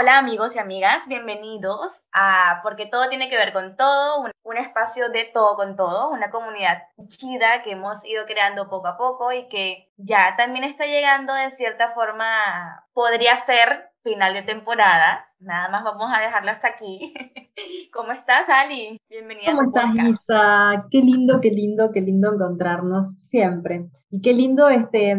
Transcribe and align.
Hola, 0.00 0.18
amigos 0.18 0.54
y 0.54 0.60
amigas, 0.60 1.08
bienvenidos 1.08 2.06
a 2.12 2.60
Porque 2.62 2.86
todo 2.86 3.08
tiene 3.08 3.28
que 3.28 3.36
ver 3.36 3.52
con 3.52 3.76
todo, 3.76 4.20
un, 4.20 4.30
un, 4.44 4.56
espacio 4.56 5.08
de 5.08 5.24
todo 5.24 5.56
con 5.56 5.74
todo, 5.74 6.10
una 6.10 6.30
comunidad 6.30 6.84
chida 7.08 7.64
que 7.64 7.72
hemos 7.72 8.06
ido 8.06 8.24
creando 8.24 8.70
poco 8.70 8.86
a 8.86 8.96
poco 8.96 9.32
y 9.32 9.48
que 9.48 9.90
ya 9.96 10.36
también 10.36 10.62
está 10.62 10.86
llegando 10.86 11.34
de 11.34 11.50
cierta 11.50 11.88
forma, 11.88 12.86
podría 12.92 13.36
ser 13.38 13.90
final 14.04 14.34
de 14.34 14.42
temporada. 14.42 15.32
Nada 15.40 15.68
más 15.68 15.82
vamos 15.82 16.12
a 16.14 16.20
dejarlo 16.20 16.52
hasta 16.52 16.68
aquí. 16.68 17.12
¿Cómo 17.92 18.12
estás, 18.12 18.48
Ali? 18.48 19.00
Bienvenida. 19.10 19.50
¿Cómo 19.50 19.62
estás, 19.62 19.92
Isa? 19.96 20.86
Qué 20.92 20.98
lindo, 20.98 21.40
qué 21.40 21.50
lindo, 21.50 21.90
qué 21.92 22.02
lindo 22.02 22.34
encontrarnos 22.34 23.14
siempre. 23.14 23.88
Y 24.10 24.22
qué 24.22 24.32
lindo 24.32 24.68
este 24.68 25.16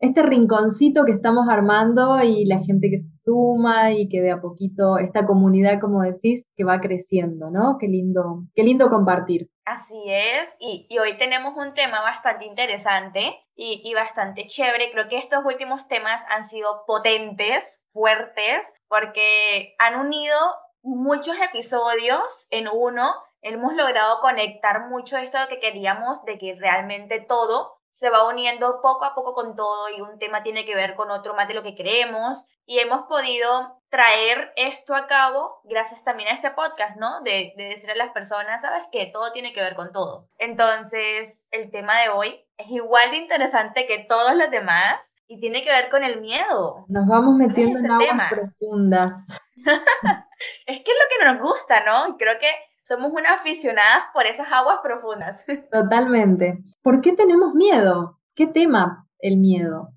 este 0.00 0.22
rinconcito 0.22 1.04
que 1.04 1.12
estamos 1.12 1.48
armando 1.48 2.22
y 2.22 2.46
la 2.46 2.60
gente 2.60 2.88
que 2.90 2.98
se 2.98 3.16
suma 3.22 3.90
y 3.92 4.08
que 4.08 4.20
de 4.20 4.30
a 4.30 4.40
poquito 4.40 4.98
esta 4.98 5.26
comunidad, 5.26 5.80
como 5.80 6.02
decís, 6.02 6.48
que 6.56 6.64
va 6.64 6.80
creciendo, 6.80 7.50
¿no? 7.50 7.76
Qué 7.80 7.88
lindo, 7.88 8.44
qué 8.54 8.62
lindo 8.62 8.90
compartir. 8.90 9.50
Así 9.64 10.02
es, 10.06 10.56
y, 10.60 10.88
hoy 10.98 11.18
tenemos 11.18 11.54
un 11.56 11.74
tema 11.74 12.00
bastante 12.00 12.46
interesante 12.46 13.38
y, 13.54 13.82
y, 13.84 13.92
bastante 13.92 14.46
chévere. 14.46 14.90
Creo 14.92 15.08
que 15.08 15.18
estos 15.18 15.44
últimos 15.44 15.86
temas 15.88 16.24
han 16.30 16.44
sido 16.44 16.84
potentes, 16.86 17.84
fuertes, 17.88 18.72
porque 18.88 19.74
han 19.78 20.00
unido 20.00 20.36
muchos 20.82 21.36
episodios 21.40 22.46
en 22.50 22.68
uno. 22.72 23.12
Hemos 23.42 23.74
logrado 23.74 24.20
conectar 24.20 24.88
mucho 24.88 25.18
esto 25.18 25.38
que 25.50 25.60
queríamos, 25.60 26.24
de 26.24 26.38
que 26.38 26.54
realmente 26.54 27.20
todo 27.20 27.77
se 27.98 28.10
va 28.10 28.28
uniendo 28.28 28.80
poco 28.80 29.04
a 29.04 29.12
poco 29.12 29.34
con 29.34 29.56
todo 29.56 29.88
y 29.88 30.00
un 30.00 30.20
tema 30.20 30.44
tiene 30.44 30.64
que 30.64 30.76
ver 30.76 30.94
con 30.94 31.10
otro 31.10 31.34
más 31.34 31.48
de 31.48 31.54
lo 31.54 31.64
que 31.64 31.74
creemos 31.74 32.46
y 32.64 32.78
hemos 32.78 33.02
podido 33.08 33.82
traer 33.88 34.52
esto 34.54 34.94
a 34.94 35.08
cabo 35.08 35.60
gracias 35.64 36.04
también 36.04 36.28
a 36.28 36.34
este 36.34 36.52
podcast, 36.52 36.96
¿no? 36.96 37.22
De, 37.22 37.54
de 37.56 37.64
decir 37.64 37.90
a 37.90 37.96
las 37.96 38.10
personas, 38.10 38.62
sabes 38.62 38.84
que 38.92 39.06
todo 39.06 39.32
tiene 39.32 39.52
que 39.52 39.62
ver 39.62 39.74
con 39.74 39.90
todo. 39.90 40.28
Entonces, 40.38 41.48
el 41.50 41.72
tema 41.72 41.98
de 42.00 42.10
hoy 42.10 42.46
es 42.56 42.70
igual 42.70 43.10
de 43.10 43.16
interesante 43.16 43.88
que 43.88 44.06
todos 44.08 44.36
los 44.36 44.48
demás 44.48 45.16
y 45.26 45.40
tiene 45.40 45.64
que 45.64 45.70
ver 45.72 45.90
con 45.90 46.04
el 46.04 46.20
miedo. 46.20 46.84
Nos 46.86 47.04
vamos 47.08 47.34
metiendo 47.34 47.80
en 47.80 47.90
aguas 47.90 48.30
profundas. 48.30 49.26
es 50.66 50.82
que 50.84 50.92
es 50.92 50.98
lo 50.98 51.18
que 51.18 51.24
nos 51.32 51.42
gusta, 51.42 51.82
¿no? 51.84 52.16
Creo 52.16 52.38
que 52.38 52.48
somos 52.88 53.12
unas 53.12 53.32
aficionadas 53.32 54.04
por 54.14 54.26
esas 54.26 54.50
aguas 54.50 54.78
profundas. 54.82 55.44
Totalmente. 55.70 56.58
¿Por 56.82 57.02
qué 57.02 57.12
tenemos 57.12 57.52
miedo? 57.52 58.18
¿Qué 58.34 58.46
tema 58.46 59.06
el 59.18 59.36
miedo? 59.36 59.90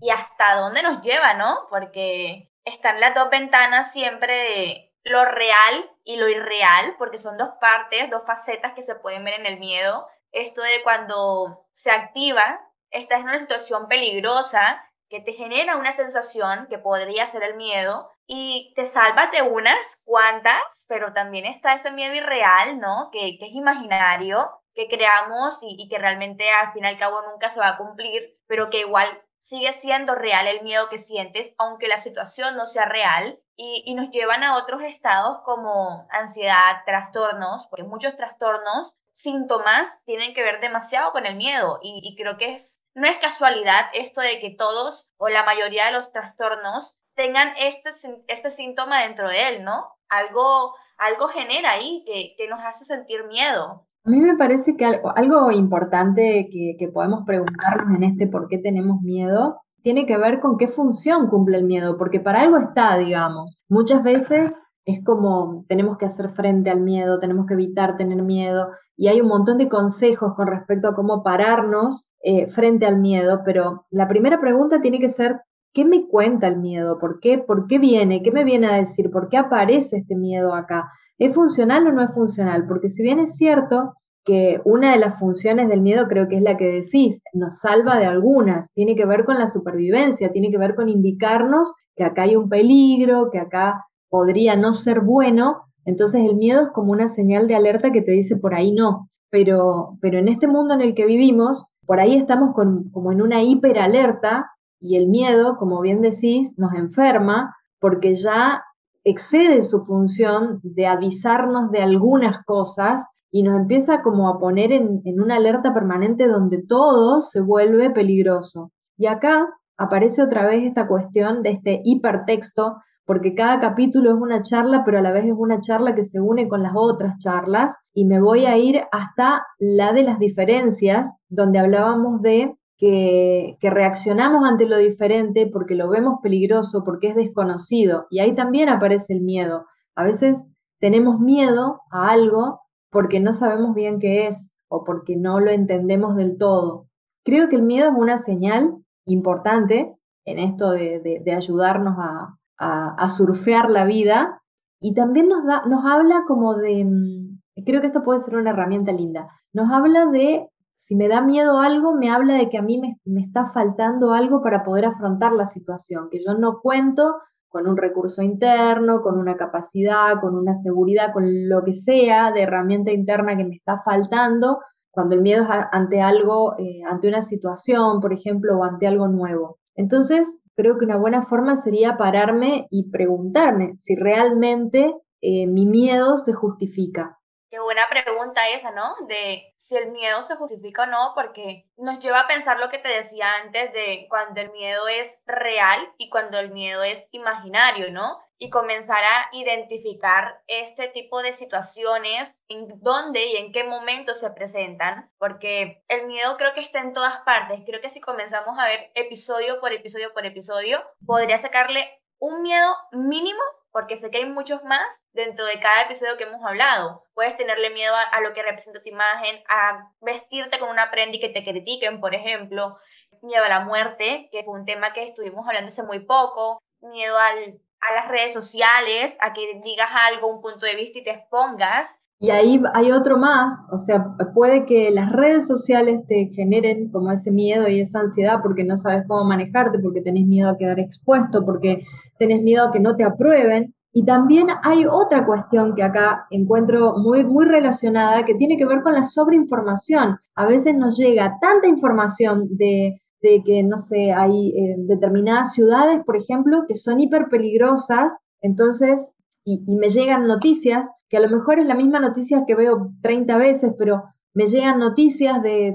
Y 0.00 0.08
hasta 0.08 0.54
dónde 0.54 0.82
nos 0.82 1.02
lleva, 1.02 1.34
¿no? 1.34 1.66
Porque 1.68 2.50
están 2.64 3.00
las 3.00 3.14
dos 3.14 3.28
ventanas 3.28 3.92
siempre 3.92 4.32
de 4.32 4.94
lo 5.04 5.26
real 5.26 5.90
y 6.04 6.16
lo 6.16 6.28
irreal, 6.28 6.94
porque 6.96 7.18
son 7.18 7.36
dos 7.36 7.50
partes, 7.60 8.08
dos 8.08 8.24
facetas 8.24 8.72
que 8.72 8.82
se 8.82 8.94
pueden 8.94 9.24
ver 9.24 9.34
en 9.34 9.46
el 9.46 9.58
miedo. 9.58 10.06
Esto 10.32 10.62
de 10.62 10.82
cuando 10.82 11.66
se 11.72 11.90
activa, 11.90 12.66
estás 12.90 13.20
en 13.20 13.26
una 13.26 13.38
situación 13.38 13.88
peligrosa 13.88 14.87
que 15.08 15.20
te 15.20 15.32
genera 15.32 15.76
una 15.76 15.92
sensación 15.92 16.66
que 16.68 16.78
podría 16.78 17.26
ser 17.26 17.42
el 17.42 17.56
miedo 17.56 18.10
y 18.26 18.72
te 18.74 18.86
salvas 18.86 19.30
de 19.32 19.42
unas 19.42 20.02
cuantas, 20.04 20.84
pero 20.88 21.12
también 21.12 21.46
está 21.46 21.74
ese 21.74 21.90
miedo 21.92 22.14
irreal, 22.14 22.78
¿no? 22.78 23.08
Que, 23.10 23.38
que 23.38 23.46
es 23.46 23.54
imaginario, 23.54 24.50
que 24.74 24.86
creamos 24.86 25.62
y, 25.62 25.76
y, 25.78 25.88
que 25.88 25.98
realmente 25.98 26.50
al 26.50 26.72
fin 26.72 26.84
y 26.84 26.88
al 26.88 26.98
cabo 26.98 27.22
nunca 27.22 27.50
se 27.50 27.60
va 27.60 27.70
a 27.70 27.78
cumplir, 27.78 28.38
pero 28.46 28.70
que 28.70 28.80
igual 28.80 29.08
sigue 29.38 29.72
siendo 29.72 30.14
real 30.14 30.46
el 30.46 30.62
miedo 30.62 30.88
que 30.88 30.98
sientes, 30.98 31.54
aunque 31.58 31.88
la 31.88 31.98
situación 31.98 32.56
no 32.56 32.66
sea 32.66 32.84
real, 32.84 33.40
y, 33.56 33.82
y 33.86 33.94
nos 33.94 34.10
llevan 34.10 34.44
a 34.44 34.56
otros 34.56 34.82
estados 34.82 35.38
como 35.44 36.06
ansiedad, 36.10 36.84
trastornos, 36.86 37.66
porque 37.68 37.82
muchos 37.82 38.16
trastornos 38.16 39.00
síntomas 39.20 40.04
tienen 40.04 40.32
que 40.32 40.42
ver 40.42 40.60
demasiado 40.60 41.12
con 41.12 41.26
el 41.26 41.36
miedo 41.36 41.80
y, 41.82 42.14
creo 42.16 42.36
que 42.36 42.54
es, 42.54 42.84
no 42.94 43.06
es 43.06 43.18
casualidad 43.18 43.86
esto 43.94 44.20
de 44.20 44.38
que 44.40 44.54
todos 44.56 45.12
o 45.16 45.28
la 45.28 45.44
mayoría 45.44 45.86
de 45.86 45.92
los 45.92 46.12
trastornos 46.12 47.00
tengan 47.14 47.48
este, 47.58 47.90
este 48.28 48.50
síntoma 48.50 49.02
dentro 49.02 49.28
de 49.28 49.48
él, 49.48 49.64
¿no? 49.64 49.86
Algo, 50.08 50.72
algo 50.98 51.26
genera 51.28 51.72
ahí 51.72 52.04
que, 52.06 52.34
que 52.36 52.48
nos 52.48 52.60
hace 52.64 52.84
sentir 52.84 53.24
miedo. 53.24 53.86
A 54.04 54.10
mí 54.10 54.18
me 54.18 54.36
parece 54.36 54.76
que 54.76 54.84
algo, 54.84 55.12
algo 55.16 55.50
importante 55.50 56.48
que, 56.52 56.76
que 56.78 56.88
podemos 56.88 57.24
preguntarnos 57.26 57.96
en 57.96 58.04
este 58.04 58.28
por 58.28 58.48
qué 58.48 58.58
tenemos 58.58 59.00
miedo 59.02 59.60
tiene 59.82 60.06
que 60.06 60.18
ver 60.18 60.40
con 60.40 60.58
qué 60.58 60.68
función 60.68 61.28
cumple 61.28 61.56
el 61.56 61.64
miedo, 61.64 61.96
porque 61.98 62.20
para 62.20 62.42
algo 62.42 62.56
está, 62.56 62.98
digamos. 62.98 63.64
Muchas 63.68 64.02
veces 64.02 64.56
es 64.84 65.04
como 65.04 65.64
tenemos 65.68 65.98
que 65.98 66.06
hacer 66.06 66.30
frente 66.30 66.70
al 66.70 66.80
miedo, 66.80 67.18
tenemos 67.18 67.46
que 67.46 67.54
evitar 67.54 67.96
tener 67.96 68.22
miedo, 68.22 68.70
y 68.98 69.08
hay 69.08 69.22
un 69.22 69.28
montón 69.28 69.56
de 69.56 69.68
consejos 69.68 70.34
con 70.34 70.48
respecto 70.48 70.88
a 70.88 70.94
cómo 70.94 71.22
pararnos 71.22 72.10
eh, 72.20 72.48
frente 72.48 72.84
al 72.84 72.98
miedo, 72.98 73.40
pero 73.44 73.86
la 73.90 74.08
primera 74.08 74.40
pregunta 74.40 74.82
tiene 74.82 74.98
que 74.98 75.08
ser 75.08 75.40
¿Qué 75.74 75.84
me 75.84 76.08
cuenta 76.08 76.48
el 76.48 76.56
miedo? 76.58 76.98
¿Por 76.98 77.20
qué? 77.20 77.38
¿Por 77.38 77.66
qué 77.68 77.78
viene? 77.78 78.22
¿Qué 78.22 78.32
me 78.32 78.44
viene 78.44 78.66
a 78.66 78.74
decir? 78.74 79.10
¿Por 79.10 79.28
qué 79.28 79.36
aparece 79.36 79.98
este 79.98 80.16
miedo 80.16 80.54
acá? 80.54 80.88
¿Es 81.18 81.34
funcional 81.34 81.86
o 81.86 81.92
no 81.92 82.02
es 82.02 82.12
funcional? 82.12 82.66
Porque 82.66 82.88
si 82.88 83.02
bien 83.02 83.20
es 83.20 83.36
cierto 83.36 83.94
que 84.24 84.60
una 84.64 84.92
de 84.92 84.98
las 84.98 85.18
funciones 85.18 85.68
del 85.68 85.80
miedo 85.80 86.08
creo 86.08 86.26
que 86.26 86.36
es 86.36 86.42
la 86.42 86.56
que 86.56 86.64
decís, 86.64 87.20
nos 87.32 87.60
salva 87.60 87.96
de 87.96 88.06
algunas, 88.06 88.72
tiene 88.72 88.96
que 88.96 89.06
ver 89.06 89.24
con 89.24 89.38
la 89.38 89.46
supervivencia, 89.46 90.32
tiene 90.32 90.50
que 90.50 90.58
ver 90.58 90.74
con 90.74 90.88
indicarnos 90.88 91.72
que 91.94 92.04
acá 92.04 92.22
hay 92.22 92.36
un 92.36 92.48
peligro, 92.48 93.30
que 93.30 93.38
acá 93.38 93.84
podría 94.08 94.56
no 94.56 94.72
ser 94.74 95.00
bueno, 95.00 95.67
entonces 95.88 96.22
el 96.22 96.36
miedo 96.36 96.64
es 96.64 96.68
como 96.74 96.92
una 96.92 97.08
señal 97.08 97.48
de 97.48 97.54
alerta 97.54 97.90
que 97.90 98.02
te 98.02 98.12
dice 98.12 98.36
por 98.36 98.54
ahí 98.54 98.72
no, 98.72 99.08
pero, 99.30 99.96
pero 100.02 100.18
en 100.18 100.28
este 100.28 100.46
mundo 100.46 100.74
en 100.74 100.82
el 100.82 100.94
que 100.94 101.06
vivimos, 101.06 101.64
por 101.86 101.98
ahí 101.98 102.14
estamos 102.14 102.54
como 102.54 103.10
en 103.10 103.22
una 103.22 103.42
hiperalerta 103.42 104.50
y 104.80 104.96
el 104.96 105.08
miedo, 105.08 105.56
como 105.56 105.80
bien 105.80 106.02
decís, 106.02 106.52
nos 106.58 106.74
enferma 106.74 107.56
porque 107.80 108.14
ya 108.14 108.62
excede 109.02 109.62
su 109.62 109.82
función 109.86 110.60
de 110.62 110.86
avisarnos 110.86 111.70
de 111.70 111.80
algunas 111.80 112.44
cosas 112.44 113.06
y 113.30 113.42
nos 113.42 113.56
empieza 113.56 114.02
como 114.02 114.28
a 114.28 114.38
poner 114.38 114.72
en, 114.72 115.00
en 115.06 115.22
una 115.22 115.36
alerta 115.36 115.72
permanente 115.72 116.26
donde 116.26 116.62
todo 116.62 117.22
se 117.22 117.40
vuelve 117.40 117.88
peligroso. 117.88 118.72
Y 118.98 119.06
acá 119.06 119.48
aparece 119.78 120.22
otra 120.22 120.44
vez 120.44 120.64
esta 120.64 120.86
cuestión 120.86 121.42
de 121.42 121.52
este 121.52 121.80
hipertexto, 121.82 122.76
porque 123.08 123.34
cada 123.34 123.58
capítulo 123.58 124.10
es 124.10 124.16
una 124.20 124.42
charla, 124.42 124.82
pero 124.84 124.98
a 124.98 125.00
la 125.00 125.12
vez 125.12 125.24
es 125.24 125.32
una 125.34 125.62
charla 125.62 125.94
que 125.94 126.04
se 126.04 126.20
une 126.20 126.46
con 126.46 126.62
las 126.62 126.72
otras 126.76 127.16
charlas, 127.18 127.74
y 127.94 128.04
me 128.04 128.20
voy 128.20 128.44
a 128.44 128.58
ir 128.58 128.82
hasta 128.92 129.46
la 129.58 129.94
de 129.94 130.02
las 130.02 130.18
diferencias, 130.18 131.10
donde 131.30 131.58
hablábamos 131.58 132.20
de 132.20 132.54
que, 132.76 133.56
reaccionamos 133.62 134.46
ante 134.46 134.66
lo 134.66 134.76
diferente 134.76 135.48
porque 135.50 135.74
lo 135.74 135.88
vemos 135.88 136.18
peligroso, 136.22 136.84
porque 136.84 137.08
es 137.08 137.14
desconocido. 137.14 138.06
Y 138.10 138.18
ahí 138.18 138.34
también 138.34 138.68
aparece 138.68 139.14
el 139.14 139.22
miedo. 139.22 139.64
A 139.96 140.04
veces 140.04 140.44
tenemos 140.78 141.18
miedo 141.18 141.80
a 141.90 142.10
algo 142.10 142.60
porque 142.90 143.20
no 143.20 143.32
sabemos 143.32 143.74
bien 143.74 144.00
qué 144.00 144.26
es 144.26 144.50
o 144.68 144.84
porque 144.84 145.16
no 145.16 145.40
lo 145.40 145.50
entendemos 145.50 146.14
del 146.14 146.36
todo. 146.36 146.88
Creo 147.24 147.48
que 147.48 147.56
el 147.56 147.62
miedo 147.62 147.88
es 147.88 147.94
una 147.96 148.18
señal 148.18 148.74
importante 149.06 149.94
en 150.26 150.38
esto 150.38 150.72
de, 150.72 151.22
ayudarnos 151.34 151.94
a, 151.98 152.37
a, 152.58 153.08
surfear 153.08 153.70
la 153.70 153.84
vida 153.84 154.42
y 154.80 154.94
también 154.94 155.28
nos, 155.28 155.44
da, 155.46 155.62
nos 155.66 155.84
habla 155.84 156.24
como 156.26 156.54
de, 156.54 156.84
mm, 156.84 157.62
creo 157.64 157.80
que 157.80 157.86
esto 157.86 158.02
puede 158.02 158.20
ser 158.20 158.36
una 158.36 158.50
herramienta 158.50 158.92
linda, 158.92 159.28
nos 159.52 159.70
habla 159.70 160.06
de 160.06 160.48
si 160.74 160.94
me 160.94 161.08
da 161.08 161.20
miedo 161.20 161.58
algo, 161.58 161.94
me 161.94 162.10
habla 162.10 162.34
de 162.34 162.48
que 162.48 162.56
a 162.56 162.62
mí 162.62 162.80
me, 162.80 163.20
está 163.20 163.46
faltando 163.46 164.12
algo 164.12 164.42
para 164.42 164.62
poder 164.62 164.86
afrontar 164.86 165.32
la 165.32 165.44
situación, 165.44 166.08
que 166.10 166.20
yo 166.24 166.34
no 166.34 166.60
cuento 166.60 167.16
con 167.48 167.66
un 167.66 167.76
recurso 167.76 168.22
interno, 168.22 169.02
con 169.02 169.18
una 169.18 169.36
capacidad, 169.36 170.20
con 170.20 170.36
una 170.36 170.54
seguridad, 170.54 171.12
con 171.12 171.48
lo 171.48 171.64
que 171.64 171.72
sea 171.72 172.30
de 172.30 172.42
herramienta 172.42 172.92
interna 172.92 173.36
que 173.36 173.44
me 173.44 173.56
está 173.56 173.78
faltando 173.78 174.60
cuando 174.90 175.14
el 175.14 175.22
miedo 175.22 175.42
es 175.44 175.50
ante 175.72 176.00
algo, 176.00 176.56
eh, 176.58 176.82
ante 176.88 177.08
una 177.08 177.22
situación, 177.22 178.00
por 178.00 178.12
ejemplo, 178.12 178.58
o 178.58 178.64
ante 178.64 178.86
algo 178.86 179.08
nuevo. 179.08 179.58
Entonces, 179.74 180.38
creo 180.58 180.76
que 180.76 180.86
una 180.86 180.96
buena 180.96 181.22
forma 181.22 181.54
sería 181.54 181.96
pararme 181.96 182.66
y 182.68 182.90
preguntarme 182.90 183.76
si 183.76 183.94
realmente 183.94 184.92
eh, 185.20 185.46
mi 185.46 185.66
miedo 185.66 186.18
se 186.18 186.32
justifica. 186.32 187.16
Qué 187.48 187.60
buena 187.60 187.82
pregunta 187.88 188.40
esa, 188.48 188.72
¿no? 188.72 188.96
De 189.06 189.54
si 189.56 189.76
el 189.76 189.92
miedo 189.92 190.20
se 190.24 190.34
justifica 190.34 190.82
o 190.82 190.86
no, 190.86 191.12
porque 191.14 191.64
nos 191.76 192.00
lleva 192.00 192.22
a 192.22 192.26
pensar 192.26 192.58
lo 192.58 192.70
que 192.70 192.78
te 192.78 192.88
decía 192.88 193.26
antes 193.44 193.72
de 193.72 194.06
cuando 194.10 194.40
el 194.40 194.50
miedo 194.50 194.88
es 194.88 195.22
real 195.26 195.80
y 195.96 196.10
cuando 196.10 196.40
el 196.40 196.50
miedo 196.50 196.82
es 196.82 197.08
imaginario, 197.12 197.92
¿no? 197.92 198.18
Y 198.38 198.50
comenzar 198.50 199.02
a 199.02 199.28
identificar 199.32 200.42
este 200.46 200.88
tipo 200.88 201.22
de 201.22 201.32
situaciones, 201.32 202.44
en 202.48 202.68
dónde 202.80 203.26
y 203.26 203.36
en 203.36 203.52
qué 203.52 203.64
momento 203.64 204.14
se 204.14 204.30
presentan, 204.30 205.10
porque 205.18 205.82
el 205.88 206.06
miedo 206.06 206.36
creo 206.36 206.54
que 206.54 206.60
está 206.60 206.80
en 206.80 206.92
todas 206.92 207.20
partes. 207.22 207.60
Creo 207.66 207.80
que 207.80 207.90
si 207.90 208.00
comenzamos 208.00 208.58
a 208.58 208.64
ver 208.64 208.92
episodio 208.94 209.60
por 209.60 209.72
episodio 209.72 210.12
por 210.14 210.24
episodio, 210.24 210.78
podría 211.04 211.38
sacarle 211.38 212.00
un 212.20 212.42
miedo 212.42 212.76
mínimo 212.92 213.42
porque 213.70 213.96
sé 213.96 214.10
que 214.10 214.18
hay 214.18 214.28
muchos 214.28 214.64
más 214.64 215.06
dentro 215.12 215.44
de 215.44 215.60
cada 215.60 215.82
episodio 215.82 216.16
que 216.16 216.24
hemos 216.24 216.44
hablado. 216.44 217.04
Puedes 217.14 217.36
tenerle 217.36 217.70
miedo 217.70 217.94
a, 217.94 218.20
lo 218.20 218.32
que 218.32 218.42
representa 218.42 218.82
tu 218.82 218.88
imagen, 218.88 219.42
a 219.48 219.92
vestirte 220.00 220.58
con 220.58 220.70
una 220.70 220.90
prenda 220.90 221.16
y 221.16 221.20
que 221.20 221.28
te 221.28 221.44
critiquen, 221.44 222.00
por 222.00 222.14
ejemplo, 222.14 222.76
miedo 223.22 223.44
a 223.44 223.48
la 223.48 223.60
muerte, 223.60 224.28
que 224.32 224.42
fue 224.42 224.58
un 224.58 224.64
tema 224.64 224.92
que 224.92 225.04
estuvimos 225.04 225.46
hablando 225.46 225.68
hace 225.68 225.82
muy 225.82 226.00
poco, 226.00 226.60
miedo 226.80 227.16
al, 227.18 227.60
a 227.80 227.94
las 227.94 228.08
redes 228.08 228.32
sociales, 228.32 229.16
a 229.20 229.32
que 229.32 229.60
digas 229.64 229.88
algo, 230.12 230.28
un 230.28 230.40
punto 230.40 230.66
de 230.66 230.76
vista 230.76 230.98
y 230.98 231.02
te 231.02 231.10
expongas. 231.10 232.04
Y 232.20 232.30
ahí 232.30 232.60
hay 232.74 232.90
otro 232.90 233.16
más, 233.16 233.54
o 233.70 233.78
sea, 233.78 234.16
puede 234.34 234.66
que 234.66 234.90
las 234.90 235.12
redes 235.12 235.46
sociales 235.46 236.00
te 236.08 236.26
generen 236.34 236.90
como 236.90 237.12
ese 237.12 237.30
miedo 237.30 237.68
y 237.68 237.80
esa 237.80 238.00
ansiedad 238.00 238.40
porque 238.42 238.64
no 238.64 238.76
sabes 238.76 239.04
cómo 239.06 239.22
manejarte, 239.24 239.78
porque 239.78 240.00
tenés 240.00 240.26
miedo 240.26 240.50
a 240.50 240.56
quedar 240.56 240.80
expuesto, 240.80 241.44
porque 241.44 241.84
tenés 242.18 242.42
miedo 242.42 242.66
a 242.66 242.72
que 242.72 242.80
no 242.80 242.96
te 242.96 243.04
aprueben. 243.04 243.72
Y 243.92 244.04
también 244.04 244.48
hay 244.64 244.84
otra 244.84 245.24
cuestión 245.24 245.76
que 245.76 245.84
acá 245.84 246.26
encuentro 246.30 246.94
muy, 246.98 247.24
muy 247.24 247.46
relacionada 247.46 248.24
que 248.24 248.34
tiene 248.34 248.56
que 248.56 248.66
ver 248.66 248.82
con 248.82 248.94
la 248.94 249.04
sobreinformación. 249.04 250.18
A 250.34 250.46
veces 250.46 250.74
nos 250.74 250.98
llega 250.98 251.38
tanta 251.40 251.68
información 251.68 252.48
de, 252.50 253.00
de 253.20 253.42
que, 253.44 253.62
no 253.62 253.78
sé, 253.78 254.12
hay 254.12 254.50
eh, 254.50 254.76
determinadas 254.78 255.52
ciudades, 255.52 256.00
por 256.04 256.16
ejemplo, 256.16 256.64
que 256.68 256.76
son 256.76 257.00
hiper 257.00 257.28
peligrosas, 257.28 258.16
entonces 258.40 259.12
y, 259.44 259.76
me 259.76 259.88
llegan 259.88 260.26
noticias, 260.26 260.90
que 261.08 261.16
a 261.16 261.20
lo 261.20 261.28
mejor 261.30 261.58
es 261.58 261.66
la 261.66 261.74
misma 261.74 262.00
noticia 262.00 262.44
que 262.46 262.54
veo 262.54 262.92
30 263.02 263.38
veces, 263.38 263.72
pero 263.78 264.04
me 264.34 264.46
llegan 264.46 264.78
noticias 264.78 265.42
de, 265.42 265.68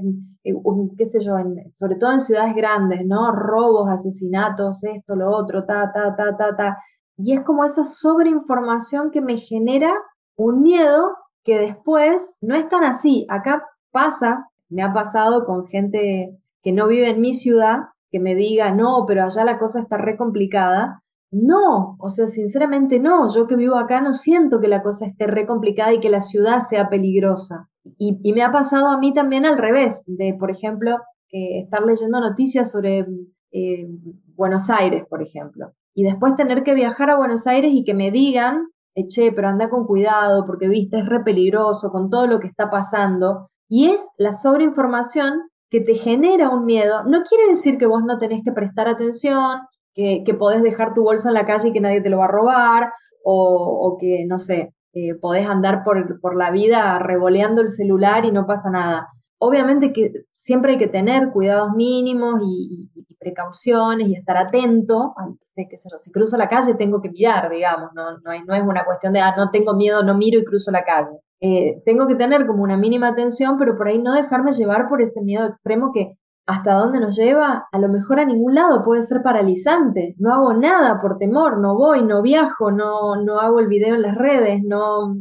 eh, 0.43 0.53
qué 0.97 1.05
sé 1.05 1.19
yo, 1.21 1.33
sobre 1.71 1.95
todo 1.95 2.11
en 2.11 2.19
ciudades 2.19 2.53
grandes, 2.55 3.03
¿no? 3.05 3.31
Robos, 3.31 3.89
asesinatos, 3.89 4.83
esto, 4.83 5.15
lo 5.15 5.31
otro, 5.31 5.65
ta, 5.65 5.91
ta, 5.91 6.15
ta, 6.15 6.37
ta, 6.37 6.55
ta. 6.55 6.77
Y 7.17 7.33
es 7.33 7.41
como 7.41 7.65
esa 7.65 7.83
sobreinformación 7.83 9.09
que 9.09 9.21
me 9.21 9.37
genera 9.37 9.93
un 10.35 10.61
miedo 10.61 11.15
que 11.43 11.57
después 11.59 12.37
no 12.41 12.55
es 12.55 12.69
tan 12.69 12.83
así. 12.83 13.25
Acá 13.29 13.63
pasa, 13.91 14.49
me 14.69 14.83
ha 14.83 14.93
pasado 14.93 15.45
con 15.45 15.67
gente 15.67 16.37
que 16.63 16.71
no 16.71 16.87
vive 16.87 17.09
en 17.09 17.21
mi 17.21 17.33
ciudad, 17.33 17.79
que 18.09 18.19
me 18.19 18.35
diga, 18.35 18.71
no, 18.71 19.05
pero 19.07 19.23
allá 19.23 19.43
la 19.43 19.59
cosa 19.59 19.79
está 19.79 19.97
re 19.97 20.17
complicada. 20.17 21.01
No, 21.31 21.97
o 21.99 22.09
sea, 22.09 22.27
sinceramente 22.27 22.99
no. 22.99 23.27
Yo 23.33 23.47
que 23.47 23.55
vivo 23.55 23.75
acá 23.75 24.01
no 24.01 24.13
siento 24.13 24.59
que 24.59 24.67
la 24.67 24.83
cosa 24.83 25.05
esté 25.05 25.27
re 25.27 25.45
complicada 25.45 25.93
y 25.93 25.99
que 25.99 26.09
la 26.09 26.21
ciudad 26.21 26.59
sea 26.59 26.89
peligrosa. 26.89 27.69
Y, 27.97 28.31
me 28.33 28.43
ha 28.43 28.51
pasado 28.51 28.87
a 28.87 28.97
mí 28.97 29.13
también 29.13 29.45
al 29.45 29.57
revés, 29.57 30.03
de, 30.05 30.35
por 30.39 30.51
ejemplo, 30.51 30.97
eh, 31.31 31.59
estar 31.59 31.83
leyendo 31.83 32.19
noticias 32.19 32.71
sobre 32.71 33.05
eh, 33.51 33.87
Buenos 34.35 34.69
Aires, 34.69 35.03
por 35.09 35.21
ejemplo, 35.21 35.73
y 35.93 36.03
después 36.03 36.35
tener 36.35 36.63
que 36.63 36.73
viajar 36.73 37.09
a 37.09 37.17
Buenos 37.17 37.45
Aires 37.45 37.71
y 37.73 37.83
que 37.83 37.93
me 37.93 38.11
digan, 38.11 38.67
eh, 38.95 39.07
che, 39.07 39.31
pero 39.31 39.49
anda 39.49 39.69
con 39.69 39.85
cuidado, 39.85 40.45
porque 40.45 40.69
viste, 40.69 40.99
es 40.99 41.05
re 41.05 41.23
peligroso 41.23 41.91
con 41.91 42.09
todo 42.09 42.27
lo 42.27 42.39
que 42.39 42.47
está 42.47 42.69
pasando. 42.69 43.49
Y 43.67 43.87
es 43.89 44.09
la 44.17 44.33
sobreinformación 44.33 45.49
que 45.73 45.81
te 45.81 45.95
genera 45.95 46.49
un 46.49 46.65
miedo. 46.65 47.03
No 47.05 47.23
quiere 47.23 47.47
decir 47.49 47.79
que 47.79 47.87
vos 47.87 48.03
no 48.03 48.19
tenés 48.19 48.43
que 48.43 48.51
prestar 48.51 48.87
atención, 48.87 49.61
que, 49.95 50.23
podés 50.37 50.61
dejar 50.61 50.93
tu 50.93 51.01
bolso 51.01 51.29
en 51.29 51.33
la 51.33 51.47
calle 51.47 51.69
y 51.69 51.73
que 51.73 51.81
nadie 51.81 51.99
te 51.99 52.11
lo 52.11 52.19
va 52.19 52.25
a 52.25 52.27
robar, 52.27 52.93
o, 53.23 53.97
que, 53.99 54.23
no 54.27 54.37
sé, 54.37 54.75
eh, 54.93 55.15
podés 55.15 55.47
andar 55.47 55.83
por, 55.83 56.21
por, 56.21 56.35
la 56.35 56.51
vida 56.51 56.99
revoleando 56.99 57.63
el 57.63 57.69
celular 57.69 58.23
y 58.23 58.31
no 58.31 58.45
pasa 58.45 58.69
nada. 58.69 59.07
Obviamente 59.39 59.91
que 59.93 60.11
siempre 60.31 60.73
hay 60.73 60.77
que 60.77 60.87
tener 60.87 61.31
cuidados 61.31 61.71
mínimos 61.75 62.39
y, 62.45 62.91
precauciones 63.19 64.09
y 64.09 64.13
estar 64.13 64.37
atento. 64.37 65.15
De, 65.55 65.67
qué 65.67 65.77
sé 65.77 65.89
yo, 65.91 65.97
si 65.97 66.11
cruzo 66.11 66.37
la 66.37 66.49
calle 66.49 66.75
tengo 66.75 67.01
que 67.01 67.09
mirar, 67.09 67.49
digamos, 67.49 67.89
no, 67.95 68.11
no, 68.19 68.31
no, 68.45 68.53
es 68.53 68.61
una 68.61 68.85
cuestión 68.85 69.13
de, 69.13 69.21
ah, 69.21 69.33
no 69.35 69.49
tengo 69.49 69.73
miedo, 69.73 70.03
no 70.03 70.15
miro 70.15 70.37
y 70.39 70.45
cruzo 70.45 70.69
la 70.69 70.83
calle. 70.83 71.17
Eh, 71.45 71.81
tengo 71.85 72.07
que 72.07 72.15
tener 72.15 72.47
como 72.47 72.63
una 72.63 72.77
mínima 72.77 73.09
atención, 73.09 73.57
pero 73.57 73.77
por 73.77 73.89
ahí 73.89 73.99
no 73.99 74.13
dejarme 74.13 74.53
llevar 74.53 74.87
por 74.87 75.01
ese 75.01 75.21
miedo 75.21 75.45
extremo 75.45 75.91
que 75.93 76.13
hasta 76.45 76.71
dónde 76.75 77.01
nos 77.01 77.17
lleva, 77.17 77.67
a 77.69 77.79
lo 77.79 77.89
mejor 77.89 78.21
a 78.21 78.25
ningún 78.25 78.55
lado 78.55 78.81
puede 78.81 79.03
ser 79.03 79.21
paralizante. 79.21 80.15
No 80.19 80.33
hago 80.33 80.53
nada 80.53 81.01
por 81.01 81.17
temor, 81.17 81.59
no 81.59 81.75
voy, 81.75 82.01
no 82.01 82.21
viajo, 82.21 82.71
no, 82.71 83.17
no 83.17 83.41
hago 83.41 83.59
el 83.59 83.67
video 83.67 83.93
en 83.95 84.03
las 84.03 84.15
redes, 84.15 84.61
no... 84.63 85.15